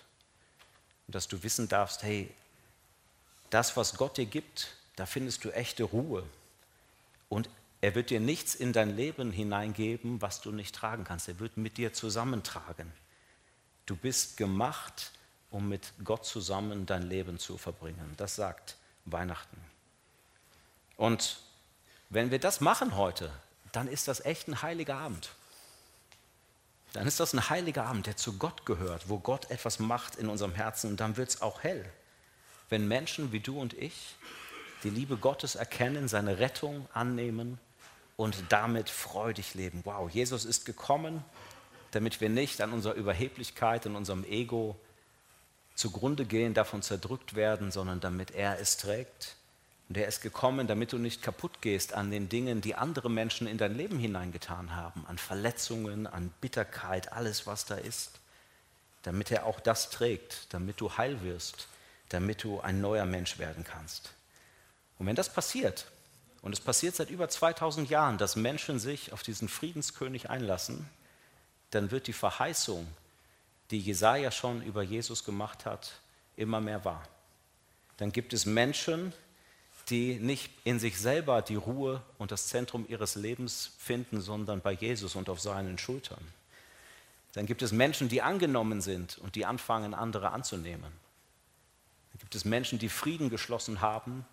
Und 1.11 1.15
dass 1.15 1.27
du 1.27 1.43
wissen 1.43 1.67
darfst, 1.67 2.03
hey, 2.03 2.33
das, 3.49 3.75
was 3.75 3.97
Gott 3.97 4.15
dir 4.15 4.25
gibt, 4.25 4.77
da 4.95 5.05
findest 5.05 5.43
du 5.43 5.49
echte 5.49 5.83
Ruhe. 5.83 6.23
Und 7.27 7.49
er 7.81 7.95
wird 7.95 8.11
dir 8.11 8.21
nichts 8.21 8.55
in 8.55 8.71
dein 8.71 8.95
Leben 8.95 9.33
hineingeben, 9.33 10.21
was 10.21 10.39
du 10.39 10.53
nicht 10.53 10.73
tragen 10.73 11.03
kannst. 11.03 11.27
Er 11.27 11.37
wird 11.39 11.57
mit 11.57 11.75
dir 11.75 11.91
zusammentragen. 11.91 12.89
Du 13.87 13.97
bist 13.97 14.37
gemacht, 14.37 15.11
um 15.49 15.67
mit 15.67 15.91
Gott 16.05 16.25
zusammen 16.25 16.85
dein 16.85 17.03
Leben 17.03 17.39
zu 17.39 17.57
verbringen. 17.57 18.13
Das 18.15 18.37
sagt 18.37 18.77
Weihnachten. 19.03 19.57
Und 20.95 21.41
wenn 22.09 22.31
wir 22.31 22.39
das 22.39 22.61
machen 22.61 22.95
heute, 22.95 23.33
dann 23.73 23.89
ist 23.89 24.07
das 24.07 24.23
echt 24.23 24.47
ein 24.47 24.61
heiliger 24.61 24.95
Abend. 24.95 25.31
Dann 26.93 27.07
ist 27.07 27.19
das 27.19 27.33
ein 27.33 27.49
heiliger 27.49 27.85
Abend, 27.85 28.07
der 28.07 28.17
zu 28.17 28.37
Gott 28.37 28.65
gehört, 28.65 29.07
wo 29.07 29.17
Gott 29.17 29.49
etwas 29.49 29.79
macht 29.79 30.15
in 30.15 30.27
unserem 30.27 30.53
Herzen 30.53 30.91
und 30.91 30.99
dann 30.99 31.17
wird 31.17 31.29
es 31.29 31.41
auch 31.41 31.63
hell. 31.63 31.85
Wenn 32.69 32.87
Menschen 32.87 33.31
wie 33.31 33.39
du 33.39 33.59
und 33.59 33.73
ich 33.73 34.15
die 34.83 34.89
Liebe 34.89 35.17
Gottes 35.17 35.55
erkennen, 35.55 36.07
seine 36.07 36.39
Rettung 36.39 36.87
annehmen 36.93 37.59
und 38.17 38.35
damit 38.49 38.89
freudig 38.89 39.53
leben. 39.53 39.81
Wow, 39.83 40.09
Jesus 40.09 40.45
ist 40.45 40.65
gekommen, 40.65 41.23
damit 41.91 42.21
wir 42.21 42.29
nicht 42.29 42.61
an 42.61 42.73
unserer 42.73 42.93
Überheblichkeit 42.95 43.85
und 43.85 43.95
unserem 43.95 44.23
Ego 44.23 44.75
zugrunde 45.75 46.25
gehen, 46.25 46.53
davon 46.53 46.81
zerdrückt 46.81 47.35
werden, 47.35 47.71
sondern 47.71 47.99
damit 47.99 48.31
er 48.31 48.59
es 48.59 48.77
trägt. 48.77 49.35
Und 49.91 49.97
er 49.97 50.07
ist 50.07 50.21
gekommen, 50.21 50.67
damit 50.67 50.93
du 50.93 50.97
nicht 50.97 51.21
kaputt 51.21 51.61
gehst 51.61 51.91
an 51.91 52.11
den 52.11 52.29
Dingen, 52.29 52.61
die 52.61 52.75
andere 52.75 53.09
Menschen 53.11 53.45
in 53.45 53.57
dein 53.57 53.75
Leben 53.75 53.99
hineingetan 53.99 54.73
haben, 54.73 55.05
an 55.05 55.17
Verletzungen, 55.17 56.07
an 56.07 56.31
Bitterkeit, 56.39 57.11
alles, 57.11 57.45
was 57.45 57.65
da 57.65 57.75
ist. 57.75 58.21
Damit 59.03 59.31
er 59.31 59.45
auch 59.45 59.59
das 59.59 59.89
trägt, 59.89 60.53
damit 60.53 60.79
du 60.79 60.95
heil 60.95 61.21
wirst, 61.23 61.67
damit 62.07 62.41
du 62.41 62.61
ein 62.61 62.79
neuer 62.79 63.05
Mensch 63.05 63.37
werden 63.37 63.65
kannst. 63.65 64.13
Und 64.97 65.07
wenn 65.07 65.17
das 65.17 65.27
passiert, 65.27 65.87
und 66.41 66.53
es 66.53 66.61
passiert 66.61 66.95
seit 66.95 67.09
über 67.09 67.27
2000 67.27 67.89
Jahren, 67.89 68.17
dass 68.17 68.37
Menschen 68.37 68.79
sich 68.79 69.11
auf 69.11 69.23
diesen 69.23 69.49
Friedenskönig 69.49 70.29
einlassen, 70.29 70.87
dann 71.71 71.91
wird 71.91 72.07
die 72.07 72.13
Verheißung, 72.13 72.87
die 73.71 73.81
Jesaja 73.81 74.31
schon 74.31 74.61
über 74.61 74.83
Jesus 74.83 75.25
gemacht 75.25 75.65
hat, 75.65 75.99
immer 76.37 76.61
mehr 76.61 76.85
wahr. 76.85 77.03
Dann 77.97 78.13
gibt 78.13 78.31
es 78.31 78.45
Menschen, 78.45 79.11
die 79.89 80.15
nicht 80.15 80.51
in 80.63 80.79
sich 80.79 80.99
selber 80.99 81.41
die 81.41 81.55
Ruhe 81.55 82.01
und 82.17 82.31
das 82.31 82.47
Zentrum 82.47 82.85
ihres 82.87 83.15
Lebens 83.15 83.71
finden, 83.77 84.21
sondern 84.21 84.61
bei 84.61 84.71
Jesus 84.71 85.15
und 85.15 85.29
auf 85.29 85.41
seinen 85.41 85.77
Schultern. 85.77 86.25
Dann 87.33 87.45
gibt 87.45 87.61
es 87.61 87.71
Menschen, 87.71 88.09
die 88.09 88.21
angenommen 88.21 88.81
sind 88.81 89.17
und 89.17 89.35
die 89.35 89.45
anfangen, 89.45 89.93
andere 89.93 90.31
anzunehmen. 90.31 90.91
Dann 92.11 92.19
gibt 92.19 92.35
es 92.35 92.45
Menschen, 92.45 92.79
die 92.79 92.89
Frieden 92.89 93.29
geschlossen 93.29 93.81
haben 93.81 94.25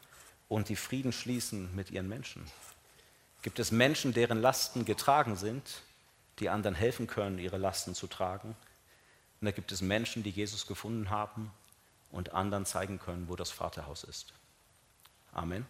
und 0.48 0.68
die 0.68 0.76
Frieden 0.76 1.12
schließen 1.12 1.74
mit 1.74 1.90
ihren 1.90 2.08
Menschen? 2.08 2.44
Gibt 3.42 3.58
es 3.60 3.70
Menschen, 3.70 4.12
deren 4.12 4.40
Lasten 4.40 4.84
getragen 4.84 5.36
sind, 5.36 5.82
die 6.40 6.48
anderen 6.48 6.74
helfen 6.74 7.06
können, 7.06 7.38
ihre 7.38 7.58
Lasten 7.58 7.94
zu 7.94 8.08
tragen? 8.08 8.56
Und 9.40 9.44
da 9.44 9.52
gibt 9.52 9.70
es 9.70 9.80
Menschen, 9.80 10.24
die 10.24 10.30
Jesus 10.30 10.66
gefunden 10.66 11.10
haben 11.10 11.52
und 12.10 12.32
anderen 12.32 12.66
zeigen 12.66 12.98
können, 12.98 13.28
wo 13.28 13.36
das 13.36 13.50
Vaterhaus 13.50 14.02
ist. 14.02 14.32
Amen. 15.34 15.66